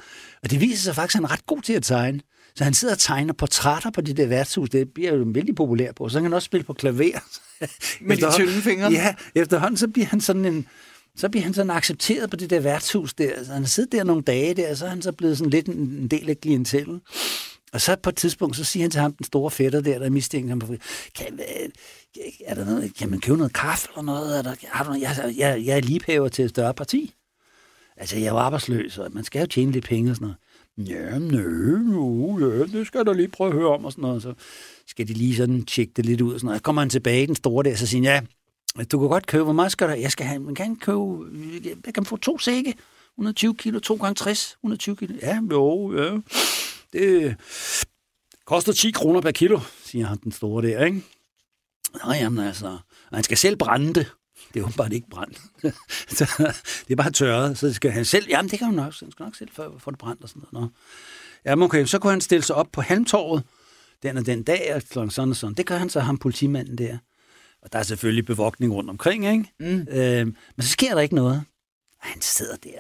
[0.44, 2.20] Og det viser sig faktisk, at han er ret god til at tegne.
[2.56, 4.70] Så han sidder og tegner portrætter på de der værtshus.
[4.70, 6.10] Det bliver jo vældig populær på.
[6.10, 7.20] Så kan han også spille på klaver.
[8.08, 8.92] Med de tynde fingre?
[8.92, 10.68] Ja, efterhånden så bliver han sådan en,
[11.16, 13.44] så bliver han sådan accepteret på det der værtshus der.
[13.46, 15.52] Så han har siddet der nogle dage der, og så er han så blevet sådan
[15.52, 17.02] lidt en del af klientellen.
[17.74, 20.10] Og så på et tidspunkt, så siger han til ham, den store fætter der, der
[20.10, 20.62] mistænker ham,
[21.16, 21.40] kan,
[22.46, 24.38] er der noget, kan man købe noget kaffe eller noget?
[24.38, 25.02] Er der, har du, noget?
[25.02, 27.14] jeg, jeg, jeg er liebhaver til et større parti.
[27.98, 30.38] Altså, jeg er jo arbejdsløs, og man skal jo tjene lidt penge og sådan noget.
[30.78, 34.02] Ja, nø, nu, ja, det skal jeg da lige prøve at høre om og sådan
[34.02, 34.22] noget.
[34.22, 34.34] Så
[34.88, 36.60] skal de lige sådan tjekke det lidt ud og sådan noget.
[36.60, 38.28] Så kommer han tilbage, den store der, så siger han,
[38.78, 39.96] ja, du kan godt købe, hvor meget skal der?
[39.96, 41.26] Jeg skal have, man kan købe,
[41.86, 42.74] jeg kan få to sække,
[43.18, 45.14] 120 kilo, 2 gange 60, 120 kilo.
[45.22, 46.18] Ja, jo, ja.
[46.94, 47.36] Det
[48.46, 51.04] koster 10 kroner per kilo, siger han den store der, ikke?
[52.06, 52.78] Nå, jamen altså,
[53.14, 54.12] han skal selv brænde det,
[54.54, 55.42] Det er åbenbart ikke brændt.
[56.88, 58.26] det er bare tørret, så skal han selv...
[58.30, 58.94] Jamen, det kan han nok.
[59.00, 60.72] Han skal nok selv få det brændt og sådan noget.
[60.72, 60.80] Nå.
[61.46, 63.44] Jamen, okay, så kunne han stille sig op på Halmtorvet
[64.04, 65.54] den og den dag, og sådan og sådan.
[65.54, 66.98] Det gør han så, ham politimanden der.
[67.62, 69.54] Og der er selvfølgelig bevogtning rundt omkring, ikke?
[69.60, 69.88] Mm.
[69.92, 71.44] Øh, men så sker der ikke noget.
[72.02, 72.80] Og han sidder der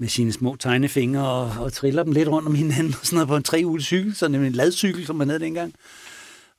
[0.00, 3.28] med sine små tegnefingre og, og triller dem lidt rundt om hinanden, og sådan noget
[3.28, 5.74] på en trehjulet cykel, sådan en ladcykel, som man havde dengang.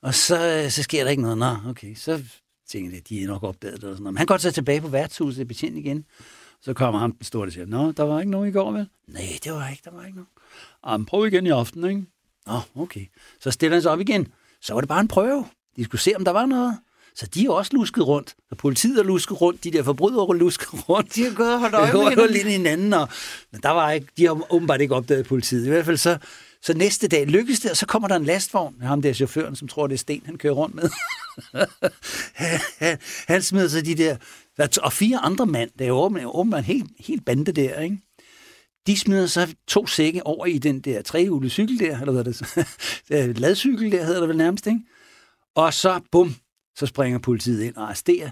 [0.02, 1.38] Og så, øh, så sker der ikke noget.
[1.38, 2.22] Nå, okay, så
[2.68, 3.84] tænker jeg, de er nok opdaget det.
[3.84, 4.12] Og sådan noget.
[4.14, 6.04] Men han går så tilbage på værtshuset, betjent igen.
[6.60, 8.88] Så kommer han den store og siger, Nå, der var ikke nogen i går, vel?
[9.08, 10.28] Nej, det var ikke, der var ikke nogen.
[10.86, 12.04] Jamen, prøv igen i aften, ikke?
[12.46, 13.06] Nå, okay.
[13.40, 14.28] Så stiller han sig op igen.
[14.60, 15.44] Så var det bare en prøve.
[15.76, 16.78] De skulle se, om der var noget.
[17.14, 18.34] Så de er også lusket rundt.
[18.50, 19.64] Og politiet er lusket rundt.
[19.64, 21.14] De der forbrydere er lusket rundt.
[21.14, 22.32] De har gået og holdt øje med hinanden.
[22.32, 22.92] lidt hinanden.
[22.92, 23.08] Og,
[23.52, 25.66] men der var ikke, de har åbenbart ikke opdaget politiet.
[25.66, 26.18] I hvert fald så,
[26.62, 28.74] så næste dag lykkes det, og så kommer der en lastvogn.
[28.82, 30.90] Ham der chaufføren, som tror, det er sten, han kører rundt med.
[32.78, 32.98] han,
[33.28, 34.16] han smider sig de der...
[34.82, 35.92] Og fire andre mand, der er
[36.34, 37.98] åbenbart en helt, helt bande der, ikke?
[38.86, 43.38] De smider så to sække over i den der trehjulige cykel der, eller hvad det
[43.42, 44.80] ladcykel der hedder det vel nærmest, ikke?
[45.54, 46.34] Og så, bum,
[46.76, 48.30] så springer politiet ind og arresterer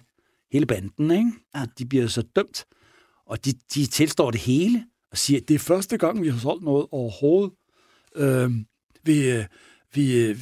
[0.52, 1.32] hele banden, ikke?
[1.54, 1.64] Ja.
[1.78, 2.64] De bliver så dømt,
[3.26, 6.38] og de, de tilstår det hele og siger, at det er første gang, vi har
[6.38, 7.52] solgt noget overhovedet.
[8.16, 8.64] Øhm, øh,
[9.02, 9.44] vi,
[9.94, 10.34] vi,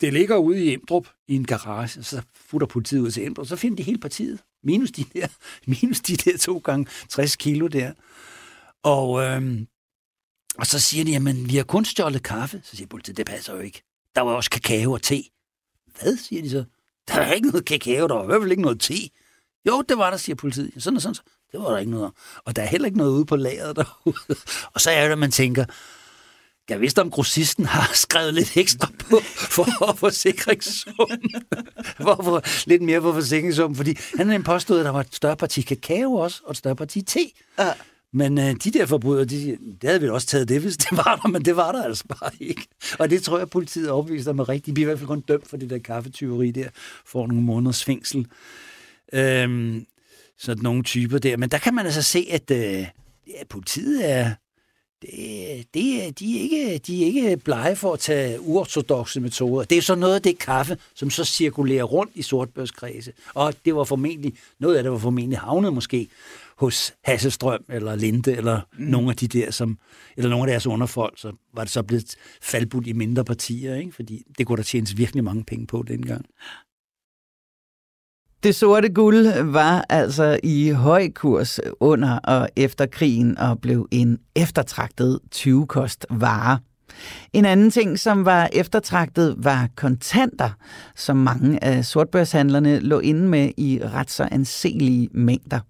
[0.00, 3.46] det ligger ude i Emdrup i en garage, og så futter politiet ud til Emdrup,
[3.46, 5.26] så finder de hele partiet, minus de der,
[5.82, 7.92] minus de der to gange 60 kilo der.
[8.82, 9.66] Og, øhm,
[10.58, 12.60] og så siger de, jamen, vi har kun stjålet kaffe.
[12.64, 13.82] Så siger politiet, det passer jo ikke.
[14.14, 15.22] Der var også kakao og te.
[16.00, 16.64] Hvad, siger de så?
[17.08, 18.94] Der er ikke noget kakao, der var i hvert fald ikke noget te.
[19.66, 20.82] Jo, det var der, siger politiet.
[20.82, 21.14] Sådan og sådan.
[21.52, 22.12] Det var der ikke noget
[22.44, 24.16] Og der er heller ikke noget ude på lageret derude.
[24.74, 25.64] Og så er det, man tænker,
[26.68, 31.30] jeg vidste, om grossisten har skrevet lidt ekstra på for forsikringssummen.
[32.02, 35.36] for, for, lidt mere på forsikringssummen, fordi han havde påstået, at der var et større
[35.36, 37.30] parti kakao også, og et større parti te.
[37.58, 37.72] Ja.
[38.12, 41.20] Men øh, de der forbrydere, de, de havde vi også taget det, hvis det var
[41.22, 42.66] der, men det var der altså bare ikke.
[42.98, 44.66] Og det tror jeg, politiet opviser med rigtigt.
[44.66, 46.68] De bliver i hvert fald kun dømt for det der kaffetyveri der,
[47.06, 48.26] for nogle måneders fængsel.
[49.12, 49.86] Øhm,
[50.38, 51.36] sådan nogle typer der.
[51.36, 52.86] Men der kan man altså se, at øh,
[53.28, 54.30] ja, politiet er,
[55.02, 59.64] det, det, de, er ikke, de er ikke blege for at tage uortodoxe metoder.
[59.64, 63.12] Det er så noget af det kaffe, som så cirkulerer rundt i sortbørskredse.
[63.34, 66.08] Og det var formentlig, noget af det var formentlig havnet måske
[66.62, 68.84] hos Hasselstrøm eller Linde eller mm.
[68.84, 69.78] nogle af de der, som,
[70.16, 73.92] eller nogle af deres underfolk, så var det så blevet faldbudt i mindre partier, ikke?
[73.92, 76.24] fordi det kunne der tjenes virkelig mange penge på dengang.
[78.42, 84.18] Det sorte guld var altså i høj kurs under og efter krigen og blev en
[84.36, 86.58] eftertragtet 20-kost vare.
[87.32, 90.50] En anden ting, som var eftertragtet, var kontanter,
[90.96, 95.60] som mange af sortbørshandlerne lå inde med i ret så anselige mængder.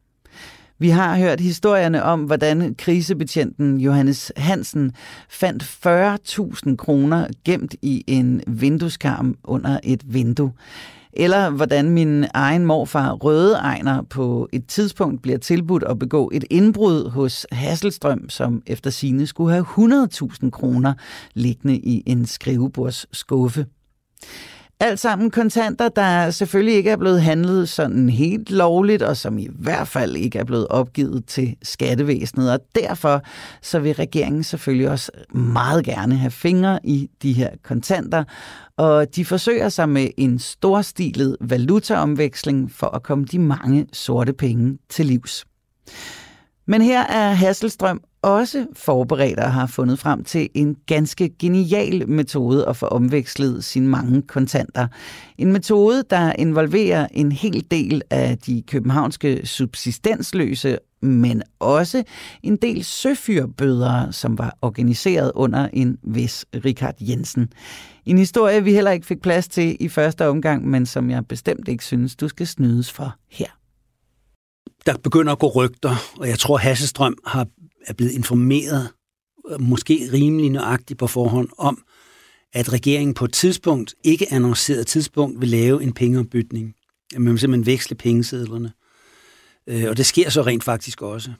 [0.82, 4.92] Vi har hørt historierne om, hvordan krisebetjenten Johannes Hansen
[5.28, 10.52] fandt 40.000 kroner gemt i en vindueskarm under et vindue.
[11.12, 16.44] Eller hvordan min egen morfar Røde Ejner på et tidspunkt bliver tilbudt at begå et
[16.50, 20.94] indbrud hos Hasselstrøm, som efter sine skulle have 100.000 kroner
[21.34, 23.66] liggende i en skrivebordsskuffe.
[24.82, 29.48] Alt sammen kontanter, der selvfølgelig ikke er blevet handlet sådan helt lovligt, og som i
[29.58, 32.52] hvert fald ikke er blevet opgivet til skattevæsenet.
[32.52, 33.22] Og derfor
[33.62, 38.24] så vil regeringen selvfølgelig også meget gerne have fingre i de her kontanter,
[38.76, 44.78] og de forsøger sig med en storstilet valutaomveksling for at komme de mange sorte penge
[44.88, 45.44] til livs.
[46.66, 52.68] Men her er Hasselstrøm også forberedt og har fundet frem til en ganske genial metode
[52.68, 54.88] at få omvekslet sine mange kontanter.
[55.38, 62.02] En metode, der involverer en hel del af de københavnske subsistensløse, men også
[62.42, 67.48] en del søfyrbøder, som var organiseret under en vis Richard Jensen.
[68.06, 71.68] En historie, vi heller ikke fik plads til i første omgang, men som jeg bestemt
[71.68, 73.46] ikke synes, du skal snydes for her
[74.86, 77.46] der begynder at gå rygter, og jeg tror, Hasselstrøm har,
[77.86, 78.88] er blevet informeret,
[79.50, 81.84] øh, måske rimelig nøjagtigt på forhånd, om,
[82.52, 86.74] at regeringen på et tidspunkt, ikke annonceret tidspunkt, vil lave en pengeombytning.
[87.16, 88.72] Man vil simpelthen veksle pengesedlerne.
[89.66, 91.32] Øh, og det sker så rent faktisk også.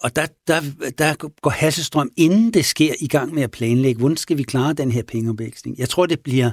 [0.00, 0.60] Og der, der,
[0.98, 4.72] der går Hasselstrøm, inden det sker, i gang med at planlægge, hvordan skal vi klare
[4.72, 5.78] den her pengeomveksling.
[5.78, 6.50] Jeg tror, det bliver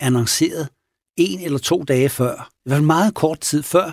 [0.00, 0.68] annonceret
[1.16, 3.92] en eller to dage før, i hvert fald meget kort tid før,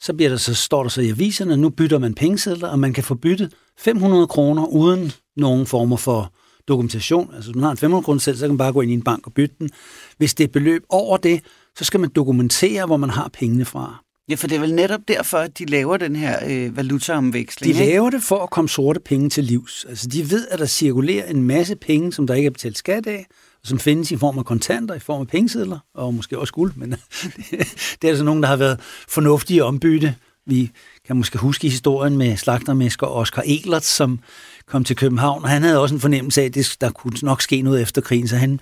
[0.00, 2.92] så, bliver der så, står der så i aviserne, nu bytter man pengesedler, og man
[2.92, 6.32] kan få byttet 500 kroner uden nogen former for
[6.68, 7.34] dokumentation.
[7.34, 8.94] Altså, hvis man har en 500 kroner selv, så kan man bare gå ind i
[8.94, 9.70] en bank og bytte den.
[10.18, 11.40] Hvis det er beløb over det,
[11.78, 14.02] så skal man dokumentere, hvor man har pengene fra.
[14.28, 17.74] Ja, for det er vel netop derfor, at de laver den her øh, valutaomveksling.
[17.74, 19.86] De laver det for at komme sorte penge til livs.
[19.88, 23.06] Altså, de ved, at der cirkulerer en masse penge, som der ikke er betalt skat
[23.06, 23.26] af,
[23.66, 26.90] som findes i form af kontanter, i form af pengesedler, og måske også guld, men
[28.00, 30.14] det er altså nogen, der har været fornuftige ombytte.
[30.46, 30.70] Vi
[31.06, 34.18] kan måske huske historien med slagtermester Oscar Eglert, som
[34.66, 37.62] kom til København, og han havde også en fornemmelse af, at der kunne nok ske
[37.62, 38.60] noget efter krigen, så han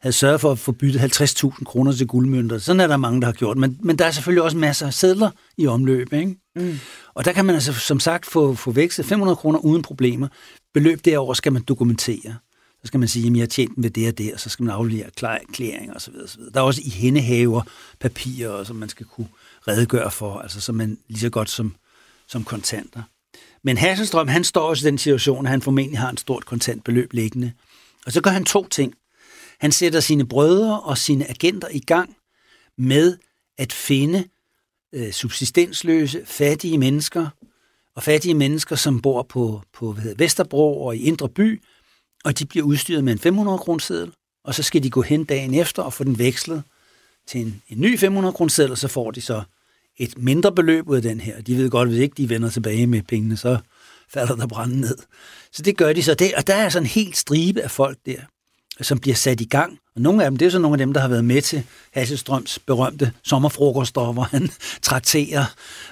[0.00, 2.58] havde sørget for at få byttet 50.000 kroner til guldmønter.
[2.58, 3.56] Sådan er der mange, der har gjort.
[3.56, 6.12] Men, men der er selvfølgelig også masser af sædler i omløb.
[6.12, 6.36] Ikke?
[6.56, 6.78] Mm.
[7.14, 10.28] Og der kan man altså som sagt få, få vækstet 500 kroner uden problemer.
[10.74, 12.34] Beløb derover skal man dokumentere.
[12.86, 14.64] Så skal man sige, at jeg har tjent ved det og det, og så skal
[14.64, 15.10] man aflevere
[15.52, 16.52] klæring og så videre, så videre.
[16.52, 17.62] Der er også i hændehaver
[18.00, 19.28] papirer, som man skal kunne
[19.68, 21.74] redegøre for, altså som man lige så godt som,
[22.26, 23.02] som kontanter.
[23.62, 27.12] Men Hasselstrøm, han står også i den situation, at han formentlig har en stort kontantbeløb
[27.12, 27.52] liggende.
[28.06, 28.94] Og så gør han to ting.
[29.60, 32.16] Han sætter sine brødre og sine agenter i gang
[32.78, 33.16] med
[33.58, 34.24] at finde
[34.92, 37.28] øh, subsistensløse, fattige mennesker,
[37.94, 41.60] og fattige mennesker, som bor på, på hvad hedder, Vesterbro og i Indre By,
[42.26, 44.06] og de bliver udstyret med en 500 kroner
[44.44, 46.62] og så skal de gå hen dagen efter og få den vekslet
[47.26, 49.42] til en, en ny 500 kroner og så får de så
[49.96, 51.40] et mindre beløb ud af den her.
[51.40, 53.58] De ved godt, at hvis ikke de vender tilbage med pengene, så
[54.08, 54.96] falder der branden ned.
[55.52, 56.14] Så det gør de så.
[56.14, 58.20] Det, og der er sådan en helt stribe af folk der,
[58.80, 59.78] som bliver sat i gang.
[59.94, 61.62] Og nogle af dem, det er så nogle af dem, der har været med til
[61.92, 64.48] Hasselstrøms berømte sommerfrokoster, hvor han
[64.82, 65.44] trakterer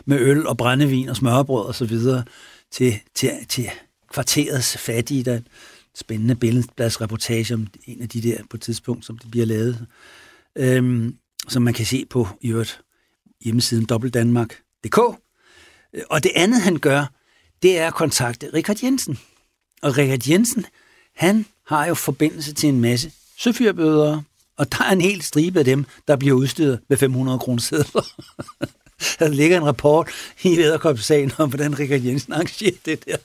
[0.04, 2.24] med øl og brændevin og smørbrød og så videre
[2.72, 3.70] til, til, til
[4.12, 5.24] kvarterets fattige.
[5.24, 5.40] Der
[5.94, 9.86] spændende billedbladsreportage om en af de der på et tidspunkt, som det bliver lavet,
[10.56, 11.16] øhm,
[11.48, 12.80] som man kan se på i øvrigt
[13.44, 14.98] hjemmesiden dobbeltdanmark.dk.
[15.92, 17.06] Øh, og det andet, han gør,
[17.62, 19.18] det er at kontakte Richard Jensen.
[19.82, 20.66] Og Richard Jensen,
[21.16, 24.22] han har jo forbindelse til en masse søfyrbøder,
[24.56, 28.02] og der er en hel stribe af dem, der bliver udstyret med 500 kroner sædler.
[29.18, 30.08] der ligger en rapport
[30.42, 33.16] i Lederkopssagen om, hvordan Richard Jensen arrangerer det der.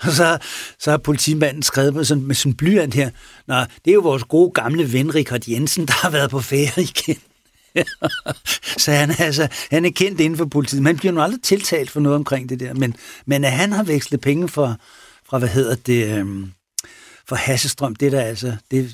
[0.00, 0.38] Og så,
[0.78, 3.10] så har politimanden skrevet på sådan, med sådan blyant her,
[3.46, 6.72] Nå, det er jo vores gode gamle ven Richard Jensen, der har været på ferie
[6.76, 7.18] igen.
[8.82, 10.82] så han, altså, han er kendt inden for politiet.
[10.82, 12.96] Man bliver nu aldrig tiltalt for noget omkring det der, men,
[13.26, 14.74] men at han har vekslet penge fra,
[15.28, 16.52] fra hvad hedder det, øhm,
[17.28, 18.90] for Hassestrøm, det der altså, det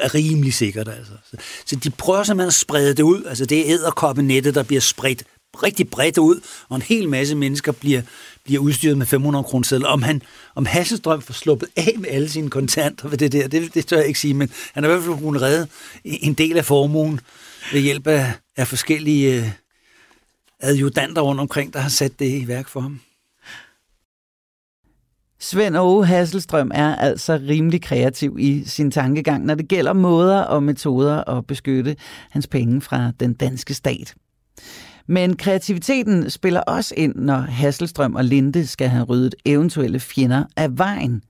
[0.00, 1.12] er rimelig sikkert altså.
[1.30, 4.80] Så, så de prøver simpelthen at sprede det ud, altså det er æderkoppenettet, der bliver
[4.80, 5.24] spredt
[5.62, 8.02] rigtig bredt ud, og en hel masse mennesker bliver,
[8.44, 9.86] bliver udstyret med 500 kroner selv.
[9.86, 10.22] Om, han,
[10.54, 13.96] om Hasselstrøm får sluppet af med alle sine kontanter ved det der, det, det tør
[13.96, 15.66] jeg ikke sige, men han har i hvert fald kunnet redde
[16.04, 17.20] en del af formuen
[17.72, 19.50] ved hjælp af, af forskellige øh,
[20.60, 23.00] adjudanter rundt omkring, der har sat det i værk for ham.
[25.42, 30.62] Svend Åge Hasselstrøm er altså rimelig kreativ i sin tankegang, når det gælder måder og
[30.62, 31.96] metoder at beskytte
[32.30, 34.14] hans penge fra den danske stat.
[35.10, 40.78] Men kreativiteten spiller også ind, når Hasselstrøm og Linde skal have ryddet eventuelle fjender af
[40.78, 41.22] vejen.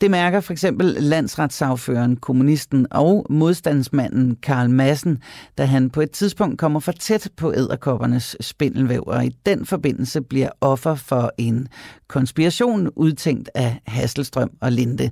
[0.00, 5.18] Det mærker for eksempel landsretssagføreren, kommunisten og modstandsmanden Karl Madsen,
[5.58, 10.20] da han på et tidspunkt kommer for tæt på æderkoppernes spindelvæv, og i den forbindelse
[10.20, 11.68] bliver offer for en
[12.08, 15.10] konspiration udtænkt af Hasselstrøm og Linde.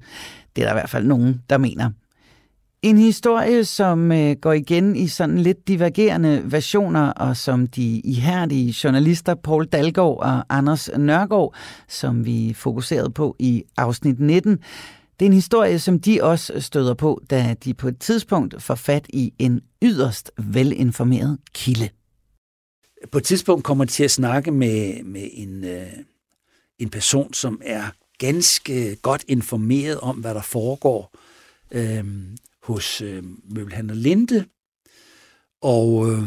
[0.57, 1.91] Det er der i hvert fald nogen, der mener.
[2.87, 8.75] En historie, som øh, går igen i sådan lidt divergerende versioner, og som de ihærdige
[8.85, 11.55] journalister Paul Dalgaard og Anders Nørgaard,
[11.89, 14.53] som vi fokuserede på i afsnit 19,
[15.21, 18.75] det er en historie, som de også støder på, da de på et tidspunkt får
[18.75, 21.89] fat i en yderst velinformeret kilde.
[23.13, 25.87] På et tidspunkt kommer de til at snakke med, med en, øh,
[26.79, 27.83] en person, som er
[28.19, 31.13] ganske godt informeret om, hvad der foregår.
[31.71, 34.45] Øhm, hos øh, møbelhandler Linde,
[35.61, 36.23] og øh,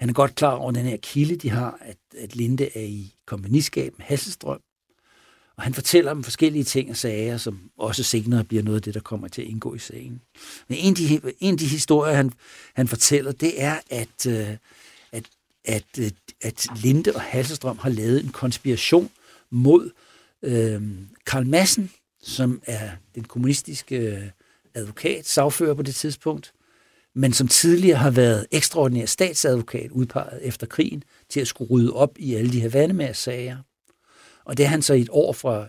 [0.00, 3.14] han er godt klar over den her kilde, de har, at, at Linde er i
[3.26, 4.60] kompagniskab med Hasselstrøm,
[5.56, 8.94] og han fortæller om forskellige ting og sager, som også senere bliver noget af det,
[8.94, 10.22] der kommer til at indgå i sagen.
[10.68, 12.32] Men en af de, en af de historier, han,
[12.74, 14.56] han fortæller, det er, at, øh,
[15.12, 15.24] at,
[15.64, 16.10] at, øh,
[16.42, 19.10] at Linde og Hasselstrøm har lavet en konspiration
[19.50, 19.90] mod
[20.42, 20.82] øh,
[21.26, 21.90] Karl Madsen,
[22.22, 24.22] som er den kommunistiske øh,
[24.74, 26.52] advokat, sagfører på det tidspunkt,
[27.14, 32.10] men som tidligere har været ekstraordinær statsadvokat udpeget efter krigen til at skulle rydde op
[32.18, 33.56] i alle de her vandemærsager.
[34.44, 35.66] Og det er han så i et år fra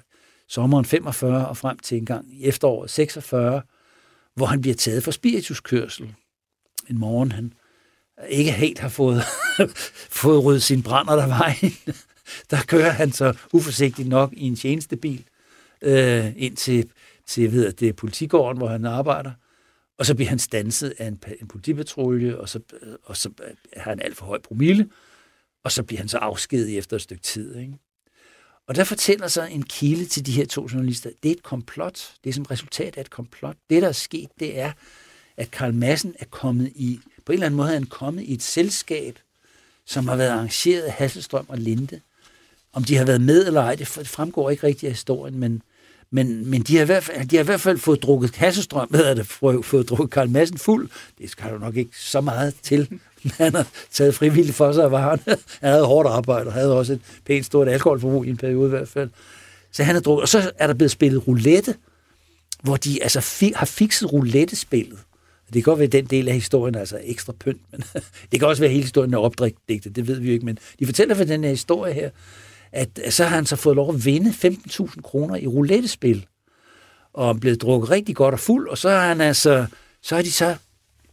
[0.48, 3.62] sommeren 45 og frem til en gang i efteråret 46,
[4.36, 6.14] hvor han bliver taget for spirituskørsel.
[6.90, 7.54] En morgen, han
[8.30, 9.24] ikke helt har fået,
[10.22, 11.74] fået ryddet sin brænder der vejen.
[12.52, 15.26] Der kører han så uforsigtigt nok i en tjenestebil
[15.82, 16.90] øh, ind til
[17.28, 19.32] til ved at det er politigården, hvor han arbejder,
[19.98, 22.60] og så bliver han stanset af en, en politipatrulje, og så,
[23.04, 23.30] og så
[23.78, 24.90] har han alt for høj promille,
[25.64, 27.56] og så bliver han så afskediget efter et stykke tid.
[27.56, 27.74] Ikke?
[28.68, 32.14] Og der fortæller så en kilde til de her to journalister, det er et komplot.
[32.24, 33.56] Det er som resultat af et komplot.
[33.70, 34.72] Det, der er sket, det er,
[35.38, 38.34] at Karl Madsen er kommet i, på en eller anden måde er han kommet i
[38.34, 39.20] et selskab,
[39.86, 42.02] som har været arrangeret af Hasselstrøm og Linde.
[42.74, 45.62] Om de har været med eller ej, det fremgår ikke rigtigt af historien, men,
[46.14, 48.88] men, men de, har i hvert fald, de har i hvert fald fået drukket kassestrøm,
[48.90, 50.90] hvad er det, fået, fået drukket Karl Madsen fuld.
[51.18, 52.88] Det skal jo nok ikke så meget til,
[53.38, 55.20] han har taget frivilligt for sig af varen.
[55.28, 55.38] Han
[55.72, 58.88] havde hårdt arbejde og havde også et pænt stort alkoholforbrug i en periode i hvert
[58.88, 59.10] fald.
[59.72, 61.76] Så han har drukket, og så er der blevet spillet roulette,
[62.64, 65.00] hvor de altså fi, har fikset roulette-spillet.
[65.46, 67.84] Det kan godt være, at den del af historien er altså ekstra pynt, men
[68.32, 70.46] det kan også være, at hele historien er opdigtet, det ved vi jo ikke.
[70.46, 72.10] Men de fortæller for den her historie her,
[72.74, 76.26] at så har han så fået lov at vinde 15.000 kroner i roulette-spil,
[77.14, 79.66] og blevet drukket rigtig godt og fuld, og så har han altså,
[80.02, 80.56] så har de så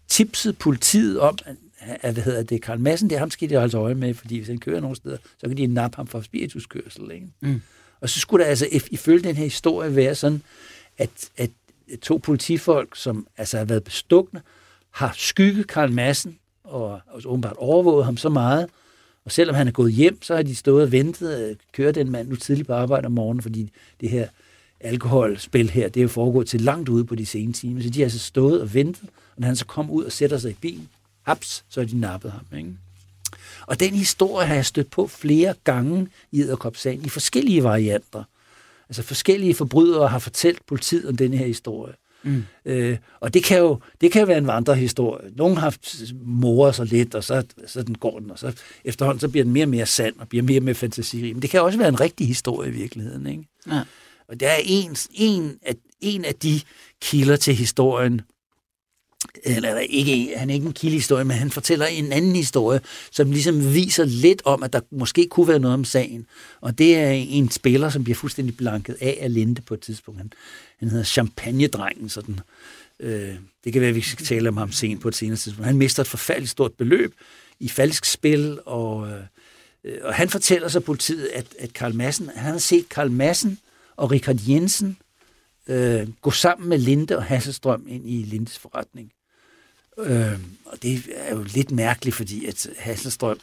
[0.09, 1.39] tipset politiet om,
[1.81, 4.37] at, hvad hedder det, Karl Madsen, det er ham skal de holde øje med, fordi
[4.37, 7.11] hvis han kører nogle steder, så kan de nappe ham for spirituskørsel.
[7.13, 7.27] Ikke?
[7.41, 7.63] Mm.
[8.01, 10.43] Og så skulle der altså ifølge den her historie være sådan,
[10.99, 11.51] at, at
[12.03, 14.43] to politifolk, som altså har været bestukne,
[14.91, 18.69] har skygget Karl Madsen og, og åbenbart overvåget ham så meget,
[19.25, 21.93] og selvom han er gået hjem, så har de stået og ventet øh, at køre
[21.93, 24.29] den mand nu tidligt på arbejde om morgenen, fordi det her
[24.81, 27.83] alkoholspil her, det er jo foregået til langt ude på de sene timer.
[27.83, 30.39] Så de har altså stået og ventet, og når han så kom ud og sætter
[30.39, 30.89] sig i bilen,
[31.23, 32.59] haps, så har de nappet ham.
[32.59, 32.73] Ikke?
[33.67, 38.25] Og den historie har jeg stødt på flere gange i Edderkopsagen, i forskellige varianter.
[38.89, 41.95] Altså forskellige forbrydere har fortalt politiet om denne her historie.
[42.23, 42.45] Mm.
[42.65, 45.31] Øh, og det kan, jo, det kan jo være en vandrehistorie.
[45.37, 45.77] Nogle har
[46.25, 48.53] moret sig lidt, og så, så den går den, og så
[48.85, 51.35] efterhånden så bliver den mere og mere sand, og bliver mere og mere fantasirig.
[51.35, 53.27] Men det kan også være en rigtig historie i virkeligheden.
[53.27, 53.45] Ikke?
[53.71, 53.81] Ja.
[54.29, 56.61] Og der er en, en, af, en af de
[57.03, 58.21] kilder til historien,
[59.45, 63.75] eller ikke, han er ikke en kildehistorie, men han fortæller en anden historie, som ligesom
[63.75, 66.27] viser lidt om, at der måske kunne være noget om sagen.
[66.61, 70.19] Og det er en spiller, som bliver fuldstændig blanket af af Linde på et tidspunkt.
[70.21, 70.33] Han,
[70.79, 72.41] han hedder Champagne-drengen, sådan.
[73.01, 75.67] Øh, det kan være, at vi skal tale om ham sent på et senere tidspunkt.
[75.67, 77.15] Han mister et forfærdeligt stort beløb
[77.61, 82.53] i falsk spil, og, øh, og han fortæller så politiet, at, at Karl Madsen, han
[82.53, 83.59] har set Karl Madsen
[83.97, 84.97] og Richard Jensen
[85.67, 89.13] øh, gå sammen med Linde og Hasselstrøm ind i Lindes forretning.
[89.99, 93.39] Øh, og det er jo lidt mærkeligt, fordi at Hasselstrøm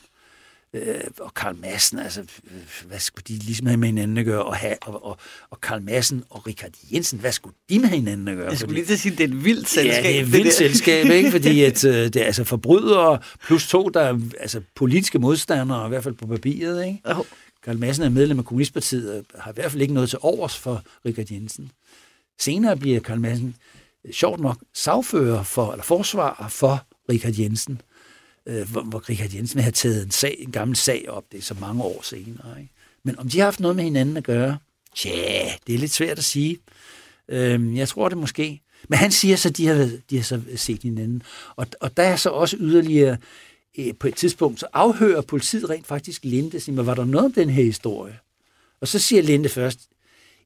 [0.74, 4.44] øh, og Karl Madsen, altså, øh, hvad skulle de ligesom have med hinanden at gøre?
[4.44, 5.18] Og, ha, og, og,
[5.50, 8.50] og Karl Madsen og Richard Jensen, hvad skulle de med hinanden at gøre?
[8.50, 10.04] Jeg skulle lige til sige, det er et vildt selskab.
[10.04, 11.32] Ja, det er et vildt selskab, ikke?
[11.32, 15.90] fordi at, øh, det er altså forbrydere, plus to, der er altså, politiske modstandere, i
[15.90, 16.86] hvert fald på papiret.
[16.86, 17.00] Ikke?
[17.06, 17.26] Oh.
[17.64, 20.58] Karl Madsen er medlem af Kommunistpartiet, og har i hvert fald ikke noget til overs
[20.58, 21.72] for Richard Jensen.
[22.40, 23.56] Senere bliver Karl Madsen
[24.12, 27.82] sjovt nok sagfører for, eller forsvarer for Richard Jensen,
[28.46, 31.42] øh, hvor, hvor Richard Jensen havde taget en, sag, en gammel sag op, det er
[31.42, 32.60] så mange år senere.
[32.60, 32.74] Ikke?
[33.04, 34.58] Men om de har haft noget med hinanden at gøre,
[34.96, 36.58] tja, det er lidt svært at sige.
[37.30, 38.62] Øh, jeg tror det måske.
[38.90, 41.24] Men han siger så, at de har, de har så set hinanden.
[41.56, 43.18] Og, og der er så også yderligere,
[43.78, 47.34] øh, på et tidspunkt, så afhører politiet rent faktisk Linde, siger, var der noget om
[47.34, 48.20] den her historie?
[48.82, 49.80] Og så siger Linde først,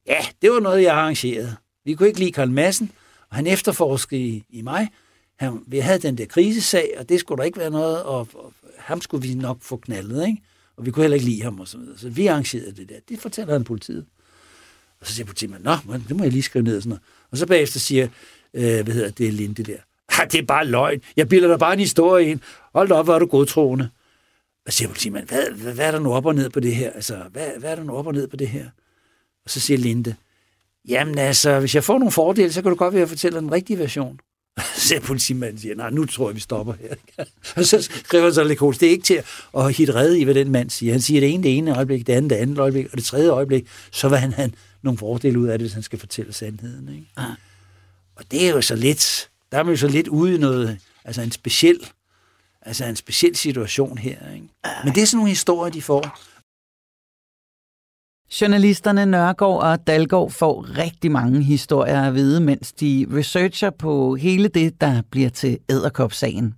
[0.06, 1.56] ja, det var noget, jeg arrangerede.
[1.84, 2.92] Vi kunne ikke lide Karl Madsen,
[3.32, 4.88] og han efterforskede i, i mig.
[5.36, 8.52] Han, vi havde den der krisesag, og det skulle der ikke være noget, og, og
[8.78, 10.42] ham skulle vi nok få knaldet, ikke?
[10.76, 11.98] Og vi kunne heller ikke lide ham og så videre.
[11.98, 12.94] Så vi arrangerede det der.
[13.08, 14.06] Det fortæller han politiet.
[15.00, 15.76] Og så siger politiet, nå,
[16.08, 17.02] det må jeg lige skrive ned og sådan noget.
[17.30, 18.08] Og så bagefter siger,
[18.54, 19.76] øh, hvad hedder det, Linde der.
[20.08, 21.02] Ha, det er bare løgn.
[21.16, 22.40] Jeg bilder dig bare en historie ind.
[22.74, 23.90] Hold da op, hvor er du godtroende.
[24.66, 26.76] Og så siger politiet, hvad, hvad, hvad, er der nu op og ned på det
[26.76, 26.90] her?
[26.90, 28.66] Altså, hvad, hvad er der nu op og ned på det her?
[29.44, 30.14] Og så siger Linde,
[30.88, 33.40] Jamen altså, hvis jeg får nogle fordele, så kan du godt være, at jeg fortæller
[33.40, 34.20] den rigtige version.
[34.76, 37.24] Så politimanden siger, nej, nu tror jeg, vi stopper her.
[37.56, 39.22] og så skriver han så lidt det er ikke til
[39.58, 40.92] at hit redde i, hvad den mand siger.
[40.92, 43.30] Han siger det ene det ene øjeblik, det andet det andet øjeblik, og det tredje
[43.30, 44.50] øjeblik, så vil han have
[44.82, 46.88] nogle fordele ud af det, hvis han skal fortælle sandheden.
[46.88, 47.06] Ikke?
[47.16, 47.30] Ah.
[48.16, 50.78] Og det er jo så lidt, der er man jo så lidt ude i noget,
[51.04, 51.78] altså en speciel,
[52.62, 54.16] altså en speciel situation her.
[54.34, 54.46] Ikke?
[54.84, 56.18] Men det er sådan nogle historier, de får.
[58.40, 64.48] Journalisterne Nørgaard og Dalgaard får rigtig mange historier at vide, mens de researcher på hele
[64.48, 66.54] det, der bliver til æderkopsagen.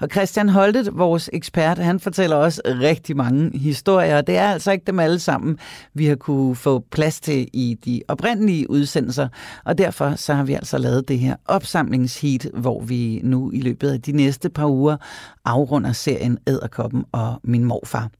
[0.00, 4.72] Og Christian Holtet, vores ekspert, han fortæller også rigtig mange historier, og det er altså
[4.72, 5.58] ikke dem alle sammen,
[5.94, 9.28] vi har kunne få plads til i de oprindelige udsendelser,
[9.64, 13.90] og derfor så har vi altså lavet det her opsamlingsheat, hvor vi nu i løbet
[13.90, 14.96] af de næste par uger
[15.44, 18.19] afrunder serien Æderkoppen og min morfar.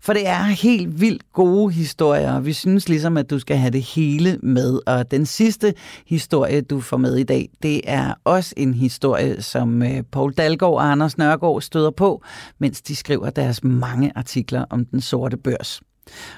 [0.00, 3.70] For det er helt vildt gode historier, og vi synes ligesom, at du skal have
[3.70, 4.80] det hele med.
[4.86, 5.74] Og den sidste
[6.06, 10.74] historie, du får med i dag, det er også en historie, som øh, Paul Dalgaard
[10.74, 12.22] og Anders Nørgaard støder på,
[12.58, 15.80] mens de skriver deres mange artikler om den sorte børs.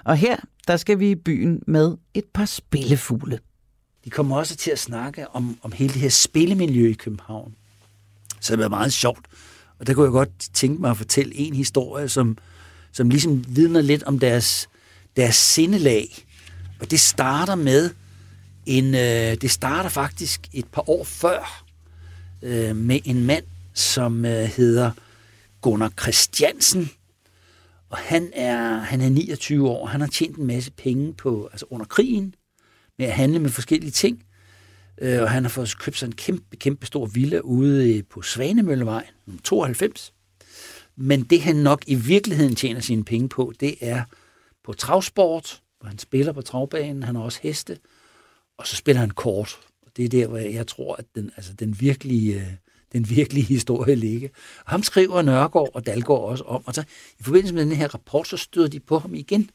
[0.04, 3.38] Og her, der skal vi i byen med et par spillefugle.
[4.04, 7.54] De kommer også til at snakke om, om hele det her spillemiljø i København.
[8.40, 9.26] Så det var meget sjovt.
[9.78, 12.36] Og der kunne jeg godt tænke mig at fortælle en historie, som,
[12.94, 14.68] som ligesom vidner lidt om deres,
[15.16, 16.26] deres sindelag.
[16.80, 17.90] Og det starter med
[18.66, 21.64] en, øh, det starter faktisk et par år før
[22.42, 24.90] øh, med en mand, som øh, hedder
[25.60, 26.90] Gunnar Christiansen.
[27.90, 29.86] Og han er, han er 29 år.
[29.86, 32.34] Han har tjent en masse penge på, altså under krigen
[32.98, 34.22] med at handle med forskellige ting.
[35.00, 39.06] Øh, og han har fået købt sig en kæmpe, kæmpe stor villa ude på Svanemøllevej,
[39.44, 40.13] 92.
[40.96, 44.02] Men det han nok i virkeligheden tjener sine penge på, det er
[44.64, 47.78] på travsport, hvor han spiller på travbanen, han har også heste,
[48.58, 49.58] og så spiller han kort.
[49.82, 52.46] Og det er der, hvor jeg tror, at den, altså den, virkelige, øh,
[52.92, 54.28] den virkelige historie ligger.
[54.64, 56.84] Og ham skriver Nørgaard og Dalgaard også om, og så
[57.20, 59.50] i forbindelse med den her rapport, så støder de på ham igen.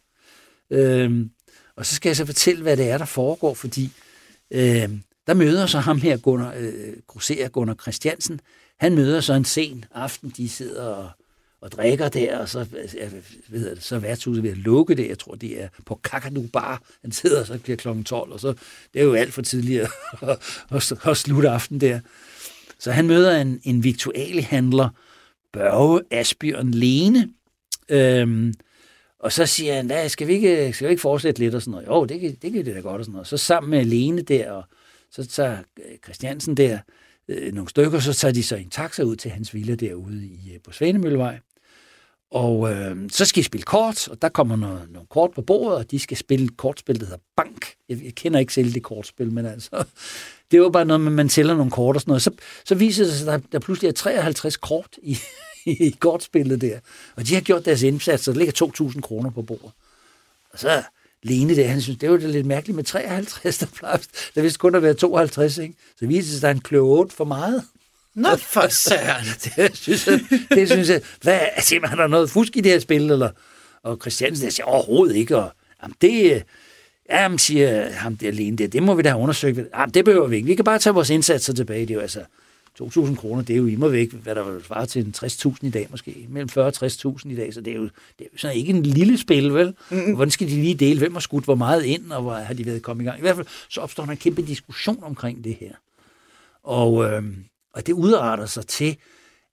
[0.69, 1.31] Øhm,
[1.75, 3.91] og så skal jeg så fortælle, hvad det er, der foregår, fordi
[4.51, 8.39] øhm, der møder så ham her, Gunnar, øh, grosserer Gunnar Christiansen.
[8.79, 11.09] Han møder så en sen aften, de sidder og,
[11.62, 12.66] og drikker der, og så,
[12.97, 13.12] jeg
[13.47, 15.07] ved så er værtshuset ved at lukke det.
[15.07, 16.82] Jeg tror, det er på Kakadu Bar.
[17.01, 18.53] Han sidder, så bliver klokken 12, og så
[18.93, 19.82] det er jo alt for tidligt
[20.72, 21.99] at, at, slutte aften der.
[22.80, 24.89] Så han møder en, en handler,
[25.53, 27.30] Børge Asbjørn Lene,
[27.89, 28.53] øhm,
[29.20, 31.72] og så siger han, hvad, skal vi ikke, skal vi ikke fortsætte lidt og sådan
[31.72, 31.88] noget?
[31.88, 33.28] Jo, det kan, det kan det da godt og sådan noget.
[33.28, 34.64] Så sammen med Lene der, og
[35.12, 36.80] så tager øh, Christiansen der
[37.28, 40.51] øh, nogle stykker, så tager de så en taxa ud til hans villa derude i,
[40.53, 41.39] øh, på Svanemøllevej.
[42.32, 45.77] Og øh, så skal I spille kort, og der kommer noget, nogle kort på bordet,
[45.77, 47.73] og de skal spille et kortspil, der hedder Bank.
[47.89, 49.69] Jeg, jeg kender ikke selv det kortspil, men altså,
[50.51, 52.21] det er jo bare noget med, at man tæller nogle kort og sådan noget.
[52.21, 52.32] Så,
[52.65, 55.17] så viser det sig, at der, der pludselig er 53 kort i,
[55.65, 56.80] i kortspillet der.
[57.15, 59.71] Og de har gjort deres indsats, så der ligger 2.000 kroner på bordet.
[60.53, 60.84] Og så
[61.23, 63.97] Lene der, han synes, det var det lidt mærkeligt med 53, der plejer,
[64.36, 65.75] der vidste kun at være 52, ikke?
[65.99, 67.63] Så viser det sig, at en kleot 8 for meget.
[68.16, 69.26] Nå, for søren.
[69.55, 72.80] det synes jeg, det synes jeg hvad, altså, er der noget fusk i det her
[72.80, 73.30] spil, eller?
[73.84, 75.51] Og Christiansen der siger, overhovedet ikke, og
[75.84, 76.43] jamen, det,
[77.10, 79.60] jamen, siger ham der Lene der, det må vi da have undersøgt.
[79.76, 80.47] Jamen, det behøver vi ikke.
[80.47, 81.82] Vi kan bare tage vores indsatser tilbage.
[81.82, 82.20] Det er jo altså,
[82.82, 85.88] 2.000 kroner, det er jo immer væk, hvad der var til en 60.000 i dag
[85.91, 88.57] måske, mellem 40 og 60.000 i dag, så det er jo, det er jo sådan
[88.57, 89.74] ikke en lille spil, vel?
[89.89, 90.16] Mm.
[90.16, 92.66] Hvordan skal de lige dele, hvem har skudt hvor meget ind, og hvor har de
[92.66, 93.18] været kommet i gang?
[93.18, 95.72] I hvert fald så opstår der en kæmpe diskussion omkring det her.
[96.64, 97.24] Og, øh,
[97.74, 98.97] og det udarter sig til,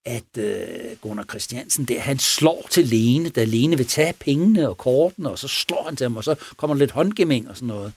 [0.05, 4.79] at øh, Gunnar Christiansen, der, han slår til Lene, da Lene vil tage pengene og
[4.79, 7.69] kortene, og så slår han til ham, og så kommer der lidt håndgemæng og sådan
[7.69, 7.93] noget.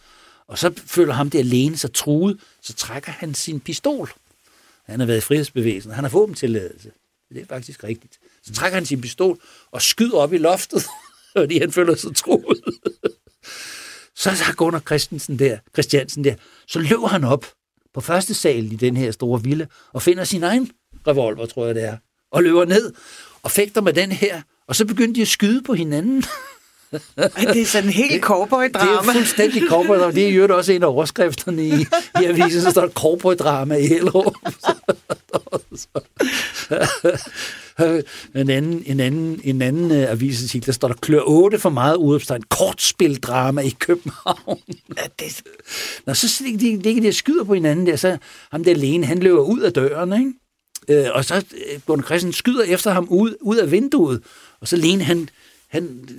[0.47, 4.09] Og så føler ham der Lene sig truet, så trækker han sin pistol
[4.89, 5.91] han har været i frihedsbevægelsen.
[5.91, 6.91] Han har fået tilladelse.
[7.29, 8.19] Det er faktisk rigtigt.
[8.43, 9.39] Så trækker han sin pistol
[9.71, 10.85] og skyder op i loftet,
[11.37, 12.61] fordi han føler sig truet.
[14.21, 16.35] så har Gunnar Christensen der, Christiansen der,
[16.67, 17.45] så løber han op
[17.99, 20.71] på første sal i den her store ville og finder sin egen
[21.07, 21.97] revolver, tror jeg det er,
[22.31, 22.93] og løber ned
[23.43, 26.23] og fægter med den her, og så begynder de at skyde på hinanden.
[27.53, 29.01] det er sådan helt cowboy-drama.
[29.01, 30.11] Det er fuldstændig cowboy-drama.
[30.11, 31.73] Det er jo også en af overskrifterne i,
[32.21, 34.35] i avisen, så står der cowboy-drama i Hellerup.
[38.35, 41.95] en anden, en anden, en anden uh, avisartikel, der står der klør 8 for meget
[41.95, 42.43] udopstegn.
[42.49, 44.59] Kortspildrama i København.
[44.97, 45.41] Ja, det...
[46.05, 48.17] Nå, så ligger de, de, de skyder på hinanden der, så
[48.51, 50.33] ham der alene, han løber ud af døren, ikke?
[50.89, 54.21] Øh, og så uh, Gunnar Christen skyder efter ham ud, ud af vinduet,
[54.59, 55.29] og så Lene, han,
[55.67, 56.09] han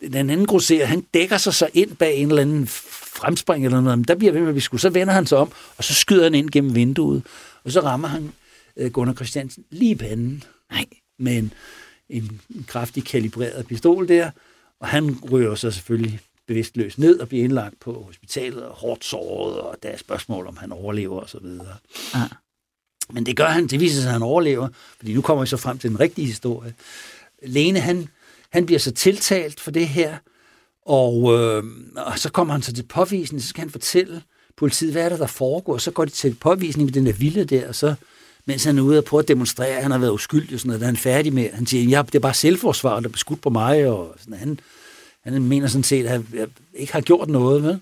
[0.00, 3.98] den anden grosserer, han dækker sig så ind bag en eller anden fremspring eller noget,
[3.98, 4.80] men der bliver ved med, at vi skulle.
[4.80, 7.22] Så vender han sig om, og så skyder han ind gennem vinduet,
[7.64, 8.32] og så rammer han
[8.76, 10.44] øh, Gunnar Christiansen lige i panden.
[10.72, 10.86] Nej.
[11.18, 11.52] Med en,
[12.08, 14.30] en, kraftig kalibreret pistol der,
[14.80, 19.60] og han ryger så selvfølgelig bevidstløs ned og bliver indlagt på hospitalet og hårdt såret,
[19.60, 21.76] og der er spørgsmål, om han overlever og så videre.
[22.14, 22.30] Ah.
[23.10, 25.56] Men det gør han, det viser sig, at han overlever, fordi nu kommer vi så
[25.56, 26.74] frem til den rigtige historie.
[27.42, 28.08] Lene, han
[28.52, 30.16] han bliver så tiltalt for det her,
[30.86, 31.64] og, øh,
[31.96, 34.22] og så kommer han så til påvisning, så skal han fortælle
[34.56, 35.78] politiet, hvad er der, der foregår.
[35.78, 37.94] Så går de til påvisning med den der vilde der, og så,
[38.46, 40.68] mens han er ude og prøve at demonstrere, at han har været uskyldig, og sådan
[40.68, 43.12] noget, der er han færdig med, han siger, ja, det er bare selvforsvar, der er
[43.12, 44.60] beskudt på mig, og sådan, han,
[45.24, 47.80] han mener sådan set, at jeg ikke har gjort noget, vel?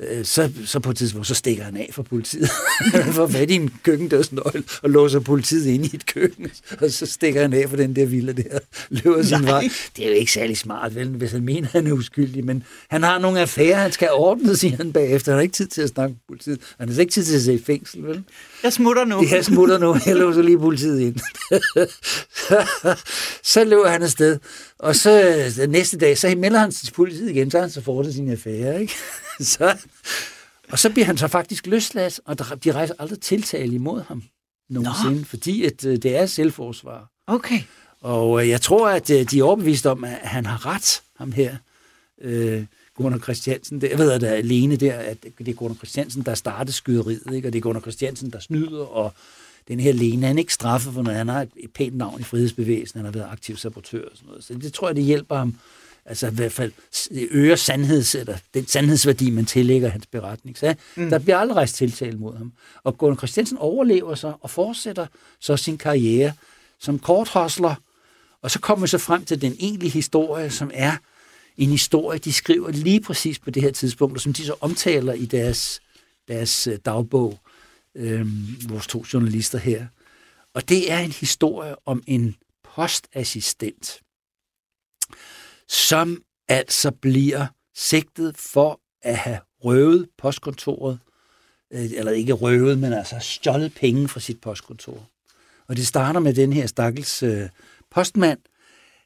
[0.00, 2.48] øh, så, så på et tidspunkt, så stikker han af fra politiet.
[2.94, 6.50] han får fat i en køkkendørsnøgle og låser politiet ind i et køkken,
[6.80, 8.58] og så stikker han af for den der vilde der,
[8.90, 9.50] løber sin Nej.
[9.50, 9.68] vej.
[9.96, 13.02] Det er jo ikke særlig smart, vel, hvis han mener, han er uskyldig, men han
[13.02, 15.32] har nogle affærer, han skal ordne, siger han bagefter.
[15.32, 16.60] Han har ikke tid til at snakke med politiet.
[16.78, 18.24] Han har ikke tid til at se i fængsel, vel?
[18.62, 19.24] Jeg smutter nu.
[19.30, 19.96] Jeg smutter nu.
[20.06, 21.16] Jeg låser lige politiet ind.
[23.52, 24.38] så løber han afsted.
[24.78, 27.80] Og så den næste dag, så melder han til politiet igen, så har han så
[27.80, 28.94] fortsat sin affære, ikke?
[29.40, 29.76] så,
[30.70, 34.22] og så bliver han så faktisk løsladt, og de rejser aldrig tiltale imod ham
[34.70, 35.24] nogensinde, Nå.
[35.24, 37.10] fordi at, øh, det er selvforsvar.
[37.26, 37.60] Okay.
[38.00, 41.32] Og øh, jeg tror, at øh, de er overbevist om, at han har ret, ham
[41.32, 41.56] her,
[42.20, 42.64] øh,
[42.96, 43.80] Gunnar Christiansen.
[43.80, 46.72] Det, jeg ved, at der er alene der, at det er Gunnar Christiansen, der startede
[46.72, 47.48] skyderiet, ikke?
[47.48, 49.12] og det er Gunnar Christiansen, der snyder, og
[49.68, 51.18] den her Lene, han er ikke straffet for noget.
[51.18, 54.44] Han har et pænt navn i frihedsbevægelsen, han har været aktiv sabotør og sådan noget.
[54.44, 55.54] Så det tror jeg, det hjælper ham
[56.04, 56.72] altså i hvert fald
[57.10, 60.58] øger sandheds, eller den sandhedsværdi, man tillægger hans beretning.
[60.58, 61.10] Så mm.
[61.10, 62.52] der bliver aldrig rejst tiltale mod ham.
[62.84, 65.06] Og Gunnar Christiansen overlever sig og fortsætter
[65.40, 66.32] så sin karriere
[66.78, 67.74] som korthosler,
[68.42, 70.96] og så kommer vi så frem til den egentlige historie, som er
[71.56, 75.12] en historie, de skriver lige præcis på det her tidspunkt, og som de så omtaler
[75.12, 75.80] i deres,
[76.28, 77.38] deres øh, dagbog,
[77.94, 78.26] øh,
[78.70, 79.86] vores to journalister her.
[80.54, 82.36] Og det er en historie om en
[82.74, 84.00] postassistent,
[85.68, 90.98] som altså bliver sigtet for at have røvet postkontoret,
[91.72, 95.08] øh, eller ikke røvet, men altså stjålet penge fra sit postkontor.
[95.66, 97.48] Og det starter med den her stakkels øh,
[97.90, 98.38] postmand.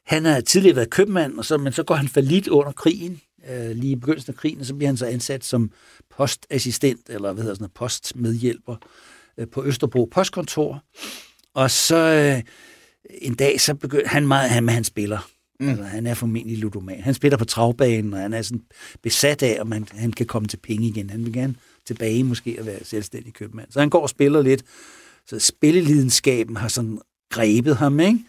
[0.05, 3.21] Han har tidligere været købmand, og så, men så går han for lidt under krigen,
[3.49, 5.71] øh, lige i begyndelsen af krigen, og så bliver han så ansat som
[6.09, 8.75] postassistent, eller hvad hedder sådan noget, postmedhjælper
[9.37, 10.83] øh, på Østerbro Postkontor.
[11.53, 12.43] Og så øh,
[13.21, 15.27] en dag, så begynder han meget, han, han spiller
[15.61, 15.69] Mm.
[15.69, 17.01] Altså, han er formentlig ludoman.
[17.01, 18.61] Han spiller på travbanen, og han er sådan
[19.01, 21.09] besat af, om han, han kan komme til penge igen.
[21.09, 23.71] Han vil gerne tilbage måske at være selvstændig købmand.
[23.71, 24.63] Så han går og spiller lidt.
[25.25, 26.99] Så spillelidenskaben har sådan
[27.29, 28.19] grebet ham, ikke?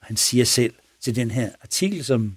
[0.00, 2.36] Og han siger selv til den her artikel, som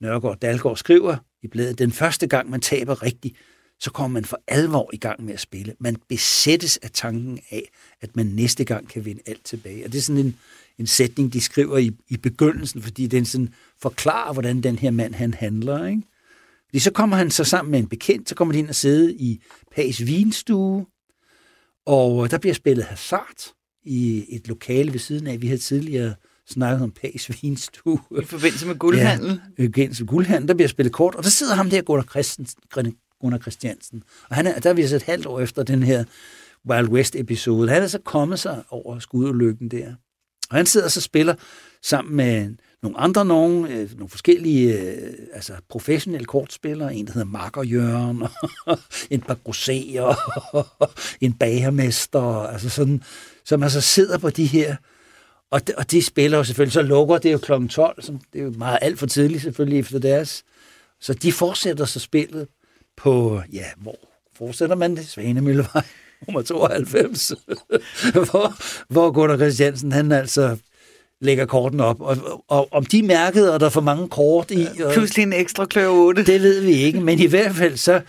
[0.00, 3.36] Nørgaard Dalgaard skriver i bladet, den første gang, man taber rigtigt,
[3.80, 5.74] så kommer man for alvor i gang med at spille.
[5.78, 7.70] Man besættes af tanken af,
[8.00, 9.84] at man næste gang kan vinde alt tilbage.
[9.84, 10.36] Og det er sådan en,
[10.78, 15.14] en sætning, de skriver i, i begyndelsen, fordi den sådan forklarer, hvordan den her mand
[15.14, 15.86] han handler.
[15.86, 16.02] Ikke?
[16.66, 19.14] Fordi så kommer han så sammen med en bekendt, så kommer de ind og sidde
[19.14, 19.40] i
[19.74, 20.86] Pags vinstue,
[21.86, 25.42] og øh, der bliver spillet hasard i et lokale ved siden af.
[25.42, 26.14] Vi havde tidligere
[26.50, 27.98] snakket om Pags vinstue.
[28.22, 29.40] I forbindelse med guldhandel?
[29.58, 30.48] Ja, i forbindelse med guldhandel.
[30.48, 32.62] Der bliver spillet kort, og der sidder ham der, Gunnar, Christensen,
[33.20, 34.02] Gunnar Christiansen.
[34.28, 36.04] Og han er, der er vi så et halvt år efter den her
[36.68, 37.68] Wild West-episode.
[37.68, 39.94] Han er så kommet sig over skudulykken der.
[40.50, 41.34] Og han sidder så og spiller
[41.82, 42.50] sammen med
[42.82, 48.22] nogle andre nogen, øh, nogle forskellige øh, altså professionelle kortspillere, en der hedder Marker Jørgen,
[48.66, 48.78] og
[49.10, 50.14] en par grosserer,
[51.24, 53.02] en bagermester, altså sådan,
[53.44, 54.76] som altså sidder på de her,
[55.50, 57.66] og de, og de spiller jo selvfølgelig, så lukker det jo kl.
[57.66, 60.44] 12, som det er jo meget alt for tidligt selvfølgelig efter deres,
[61.00, 62.48] så de fortsætter så spillet
[62.96, 63.98] på, ja, hvor
[64.36, 65.08] fortsætter man det?
[65.08, 65.82] Svanemøllevej
[66.26, 67.28] nummer 92,
[68.12, 68.54] hvor,
[68.92, 70.56] hvor Gunnar Christiansen, han altså
[71.20, 72.00] lægger korten op.
[72.00, 74.66] Og, og om de mærkede, og der er for mange kort i...
[74.84, 76.24] Og, Pludselig en ekstra klør 8.
[76.32, 78.00] Det ved vi ikke, men i hvert fald så,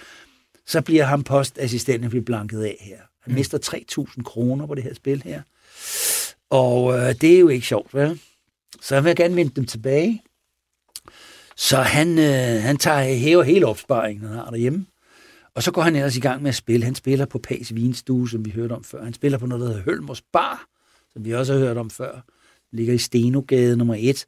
[0.68, 2.98] så bliver ham postassistenten bliver blanket af her.
[3.24, 3.34] Han mm.
[3.34, 5.42] mister 3.000 kroner på det her spil her.
[6.52, 8.20] Og øh, det er jo ikke sjovt, vel?
[8.82, 10.24] Så han vil gerne vende dem tilbage.
[11.56, 14.86] Så han, øh, han tager hæver hele opsparingen, han har derhjemme.
[15.56, 16.86] Og så går han ellers i gang med at spille.
[16.86, 19.04] Han spiller på Pags Vinstue, som vi hørte om før.
[19.04, 20.66] Han spiller på noget, der hedder Hølmers Bar,
[21.14, 22.22] som vi også har hørt om før.
[22.72, 24.26] Ligger i Stenogade nummer 1.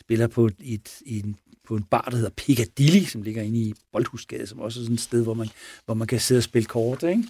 [0.00, 4.46] Spiller på, et, en, på en bar, der hedder Piccadilly, som ligger inde i Boldhusgade,
[4.46, 5.48] som også er sådan et sted, hvor man,
[5.84, 7.02] hvor man kan sidde og spille kort.
[7.02, 7.24] Ikke?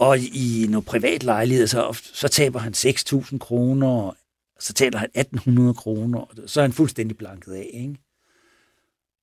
[0.00, 4.16] Og i noget privat lejlighed, så, så taber han 6.000 kroner, og
[4.58, 7.70] så taber han 1.800 kroner, så er han fuldstændig blanket af.
[7.74, 7.96] Ikke?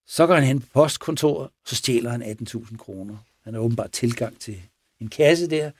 [0.07, 3.17] Så går han hen på postkontoret, så stjæler han 18.000 kroner.
[3.43, 4.61] Han har åbenbart tilgang til
[4.99, 5.71] en kasse der.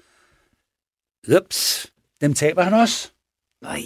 [1.37, 1.91] Ups,
[2.21, 3.09] dem taber han også.
[3.61, 3.83] Nej.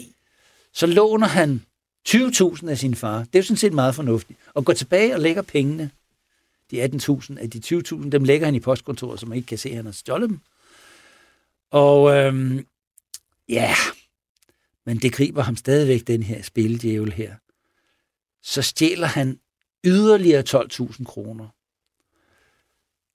[0.73, 1.65] Så låner han
[2.09, 3.19] 20.000 af sin far.
[3.19, 4.39] Det er jo sådan set meget fornuftigt.
[4.53, 5.91] Og går tilbage og lægger pengene.
[6.71, 9.69] De 18.000 af de 20.000, dem lægger han i postkontoret, så man ikke kan se,
[9.69, 10.39] at han har stjålet dem.
[11.71, 12.65] Og øhm,
[13.49, 13.75] ja,
[14.85, 17.35] men det griber ham stadigvæk, den her spildjævel her.
[18.43, 19.39] Så stjæler han
[19.85, 21.47] yderligere 12.000 kroner.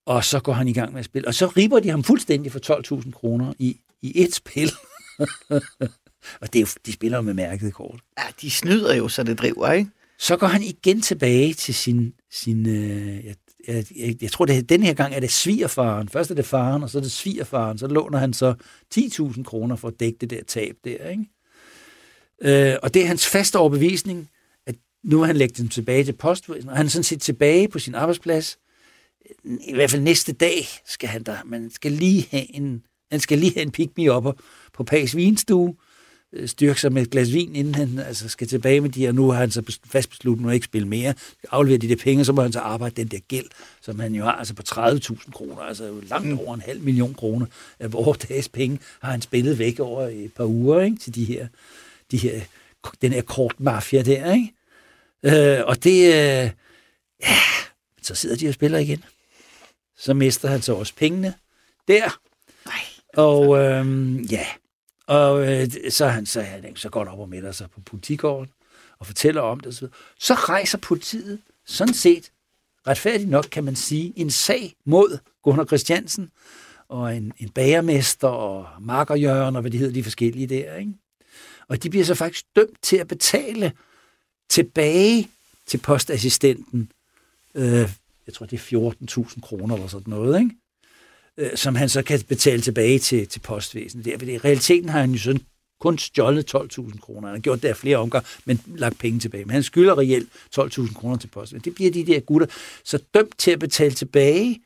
[0.07, 1.29] Og så går han i gang med at spille.
[1.29, 4.71] Og så riber de ham fuldstændig for 12.000 kroner i, i et spil.
[6.41, 8.01] og det er jo, de spiller jo med mærket kort.
[8.19, 9.91] Ja, de snyder jo, så det driver, ikke?
[10.19, 13.37] Så går han igen tilbage til sin, sin øh, jeg,
[13.69, 16.09] jeg, jeg, jeg tror, det den her gang er det svigerfaren.
[16.09, 17.79] Først er det faren, og så er det svigerfaren.
[17.79, 18.55] Så låner han så
[18.95, 21.27] 10.000 kroner for at dække det der tab der, ikke?
[22.43, 24.29] Øh, og det er hans faste overbevisning,
[24.67, 27.69] at nu har han lægge dem tilbage til postvæsenet, og han er sådan set tilbage
[27.69, 28.59] på sin arbejdsplads.
[29.45, 33.39] I hvert fald næste dag skal han der, man skal lige have en, han skal
[33.39, 34.37] lige have en me op
[34.73, 35.77] på Pags vinstue,
[36.47, 39.13] styrke sig med et glas vin, inden han altså, skal tilbage med de her.
[39.13, 41.15] Nu har han så fast besluttet, at ikke spille mere.
[41.51, 43.47] Afleverer de der penge, så må han så arbejde den der gæld,
[43.81, 46.39] som han jo har altså på 30.000 kroner, altså langt mm.
[46.39, 47.47] over en halv million kroner
[47.81, 51.25] af vores dages penge, har han spillet væk over et par uger ikke, til de
[51.25, 51.49] her,
[52.11, 52.41] de her,
[53.03, 54.33] den her kortmafia der.
[54.33, 54.53] Ikke?
[55.23, 56.51] Øh, og det, øh,
[57.23, 57.39] ja,
[58.03, 59.05] så sidder de og spiller igen.
[59.99, 61.35] Så mister han så også pengene
[61.89, 62.21] der.
[62.67, 62.81] Nej.
[63.17, 64.47] Og øh, ja,
[65.07, 68.51] og øh, så, han, så han så godt op og midter sig på politigården
[68.99, 69.77] og fortæller om det.
[69.77, 69.89] Så,
[70.19, 72.33] så rejser politiet sådan set,
[72.87, 76.31] retfærdigt nok kan man sige, en sag mod Gunnar Christiansen
[76.89, 80.75] og en, en bagermester og markerjørn og hvad de hedder, de forskellige der.
[80.75, 80.93] Ikke?
[81.69, 83.73] Og de bliver så faktisk dømt til at betale
[84.49, 85.29] tilbage
[85.67, 86.93] til postassistenten,
[87.55, 87.91] øh,
[88.27, 90.57] jeg tror det er 14.000 kroner eller sådan noget, ikke?
[91.39, 94.05] Øh, som han så kan betale tilbage til, til postvæsenet.
[94.05, 94.27] Der.
[94.27, 95.41] I realiteten har han jo sådan
[95.81, 97.29] kun stjålet 12.000 kroner.
[97.29, 99.45] Han har gjort det af flere omgange, men lagt penge tilbage.
[99.45, 100.29] Men han skylder reelt
[100.59, 101.65] 12.000 kroner til postvæsenet.
[101.65, 102.47] Det bliver de der gutter
[102.85, 104.61] så dømt til at betale tilbage.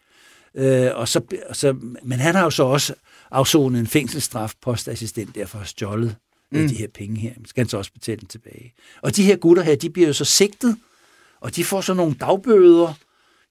[0.55, 2.95] Øh, og så, og så, men han har jo så også
[3.31, 6.17] afsonet en fængselsstraf postassistent, derfor har stjålet
[6.53, 6.69] øh, mm.
[6.69, 7.33] de her penge her.
[7.47, 8.73] Skal han så også betale dem tilbage.
[9.03, 10.77] Og de her gutter her, de bliver jo så sigtet,
[11.41, 12.95] og de får så nogle dagbøder,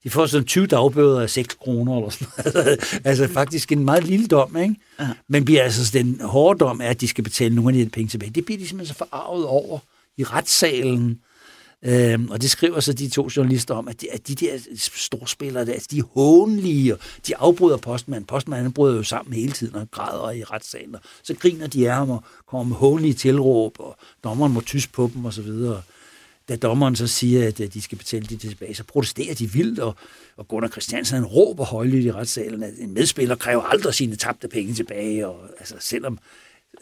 [0.04, 2.80] de får sådan 20 dagbøder af 6 kroner eller sådan noget.
[3.04, 4.74] altså faktisk en meget lille dom, ikke?
[5.00, 5.08] Ja.
[5.28, 8.08] Men bliver altså, den hårde dom er, at de skal betale nogle af de penge
[8.08, 8.30] tilbage.
[8.30, 9.78] Det bliver de simpelthen så forarvet over
[10.16, 11.20] i retssalen.
[11.84, 15.66] Øhm, og det skriver så de to journalister om, at de, at de der storspillere,
[15.66, 18.26] der, altså de er hånlige, og de afbryder postmanden.
[18.26, 20.94] Postmanden bryder jo sammen hele tiden og græder i retssalen.
[20.94, 24.92] Og så griner de af ham og kommer med hånlige tilråb, og dommeren må tysk
[24.92, 25.82] på dem osv., og
[26.50, 29.96] da dommeren så siger, at de skal betale det tilbage, så protesterer de vildt, og,
[30.36, 34.48] og Gunnar Christiansen han råber højlydt i retssalen, at en medspiller kræver aldrig sine tabte
[34.48, 36.18] penge tilbage, og altså, selvom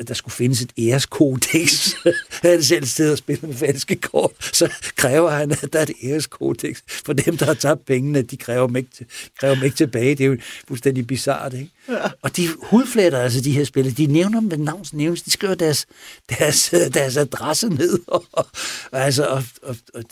[0.08, 1.94] der skulle findes et æreskodex.
[2.42, 5.92] han selv sidder og spiller med falske kort, så kræver han, at der er et
[6.04, 9.06] æreskodex for dem, der har tabt pengene, de kræver dem ikke,
[9.38, 10.14] kræver dem ikke tilbage.
[10.14, 10.36] Det er jo
[10.68, 11.70] fuldstændig bizart, ikke?
[11.88, 11.94] Ja.
[12.22, 15.54] Og de hudfletter altså de her spillere, de nævner dem ved navns nævnes, de skriver
[15.54, 15.86] deres,
[16.38, 18.46] deres, deres adresse ned, og, og,
[18.92, 20.04] altså, og, og, og,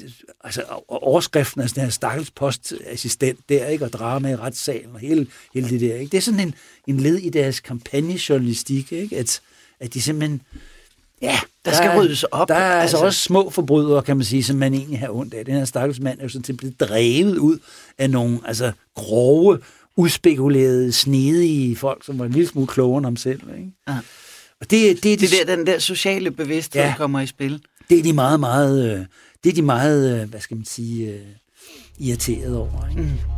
[0.44, 3.84] altså, og overskriften af sådan her stakkels postassistent der, ikke?
[3.84, 5.94] og drama i retssalen, og hele, hele det der.
[5.94, 6.10] Ikke?
[6.10, 6.54] Det er sådan en,
[6.86, 9.16] en led i deres kampagnejournalistik, ikke?
[9.16, 9.40] at
[9.80, 10.42] at de simpelthen...
[11.22, 12.48] Ja, der, der skal er, ryddes op.
[12.48, 15.34] Der er altså, altså også små forbrydere, kan man sige, som man egentlig har ondt
[15.34, 15.44] af.
[15.44, 17.58] Den her stakkels mand er jo sådan blevet drevet ud
[17.98, 19.58] af nogle altså, grove,
[19.96, 23.40] uspekulerede, snedige folk, som var en lille smule klogere end ham selv.
[23.58, 23.70] Ikke?
[23.88, 23.98] Ja.
[24.60, 27.62] Og det, det, det, det der, den der sociale bevidsthed ja, kommer i spil.
[27.90, 29.04] Det er de meget, meget, øh,
[29.44, 32.88] det er de meget, øh, hvad skal man sige, uh, irriteret over.
[32.90, 33.02] Ikke?
[33.02, 33.35] Mm.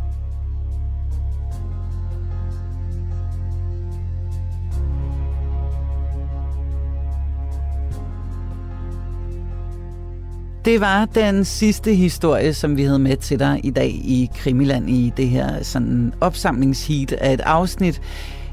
[10.69, 14.91] Det var den sidste historie, som vi havde med til dig i dag i Krimiland
[14.91, 18.01] i det her sådan opsamlingsheat af et afsnit.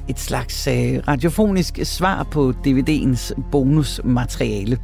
[0.08, 4.78] Et slags øh, radiofonisk svar på DVD'ens bonusmateriale.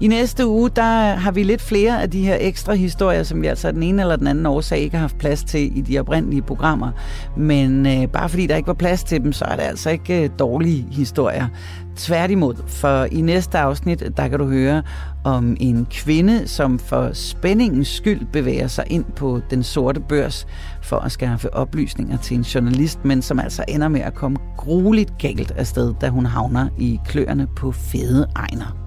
[0.00, 3.46] I næste uge, der har vi lidt flere af de her ekstra historier, som vi
[3.46, 5.98] altså af den ene eller den anden årsag ikke har haft plads til i de
[5.98, 6.90] oprindelige programmer.
[7.36, 10.22] Men øh, bare fordi der ikke var plads til dem, så er det altså ikke
[10.22, 11.46] øh, dårlige historier.
[11.96, 14.82] Tværtimod, for i næste afsnit, der kan du høre
[15.24, 20.46] om en kvinde, som for spændingens skyld bevæger sig ind på den sorte børs
[20.82, 25.18] for at skaffe oplysninger til en journalist, men som altså ender med at komme grueligt
[25.18, 28.81] galt afsted, da hun havner i kløerne på fede egner.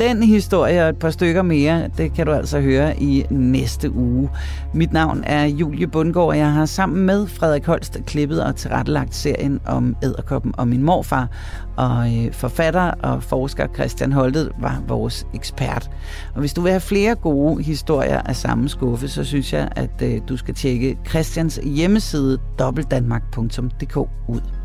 [0.00, 4.30] Den historie og et par stykker mere, det kan du altså høre i næste uge.
[4.74, 9.14] Mit navn er Julie Bundgaard, og jeg har sammen med Frederik Holst klippet og tilrettelagt
[9.14, 11.28] serien om æderkoppen og min morfar.
[11.76, 15.90] Og øh, forfatter og forsker Christian Holtet var vores ekspert.
[16.34, 20.02] Og hvis du vil have flere gode historier af samme skuffe, så synes jeg, at
[20.02, 23.96] øh, du skal tjekke Christians hjemmeside dobbeltdanmark.dk
[24.28, 24.59] ud.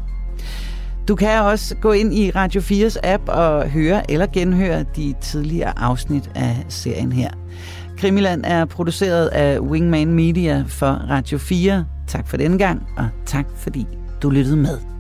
[1.08, 5.80] Du kan også gå ind i Radio 4's app og høre eller genhøre de tidligere
[5.80, 7.30] afsnit af serien her.
[7.98, 11.86] Krimiland er produceret af Wingman Media for Radio 4.
[12.08, 13.88] Tak for denne gang, og tak fordi
[14.22, 14.95] du lyttede med.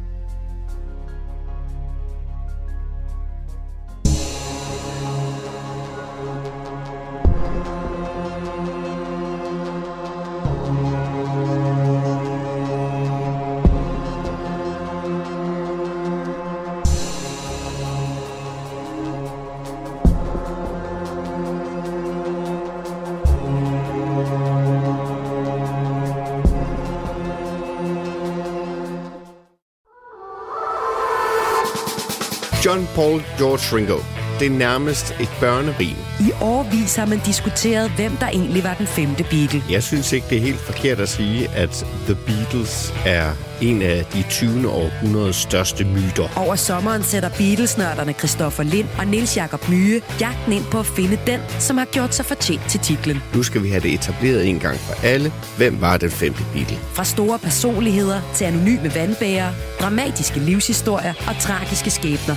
[33.55, 33.99] Paul George Ringo.
[34.39, 35.95] Det er nærmest et børnerim.
[36.19, 39.63] I årvis har man diskuteret, hvem der egentlig var den femte Beatle.
[39.69, 43.31] Jeg synes ikke, det er helt forkert at sige, at The Beatles er
[43.61, 44.69] en af de 20.
[44.69, 46.27] århundredes største myter.
[46.37, 51.19] Over sommeren sætter Beatles-nørderne Christoffer Lind og Nils Jakob Myge jagten ind på at finde
[51.27, 53.23] den, som har gjort sig fortjent til titlen.
[53.33, 55.33] Nu skal vi have det etableret en gang for alle.
[55.57, 56.77] Hvem var den femte Beatle?
[56.93, 62.35] Fra store personligheder til anonyme vandbærere, dramatiske livshistorier og tragiske skæbner.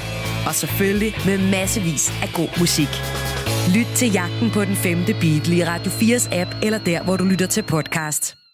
[0.48, 2.92] Og selvfølgelig med massevis af god musik.
[3.76, 7.24] Lyt til jagten på den femte Beatle i Radio 4's app eller der, hvor du
[7.24, 8.47] lytter til podcast.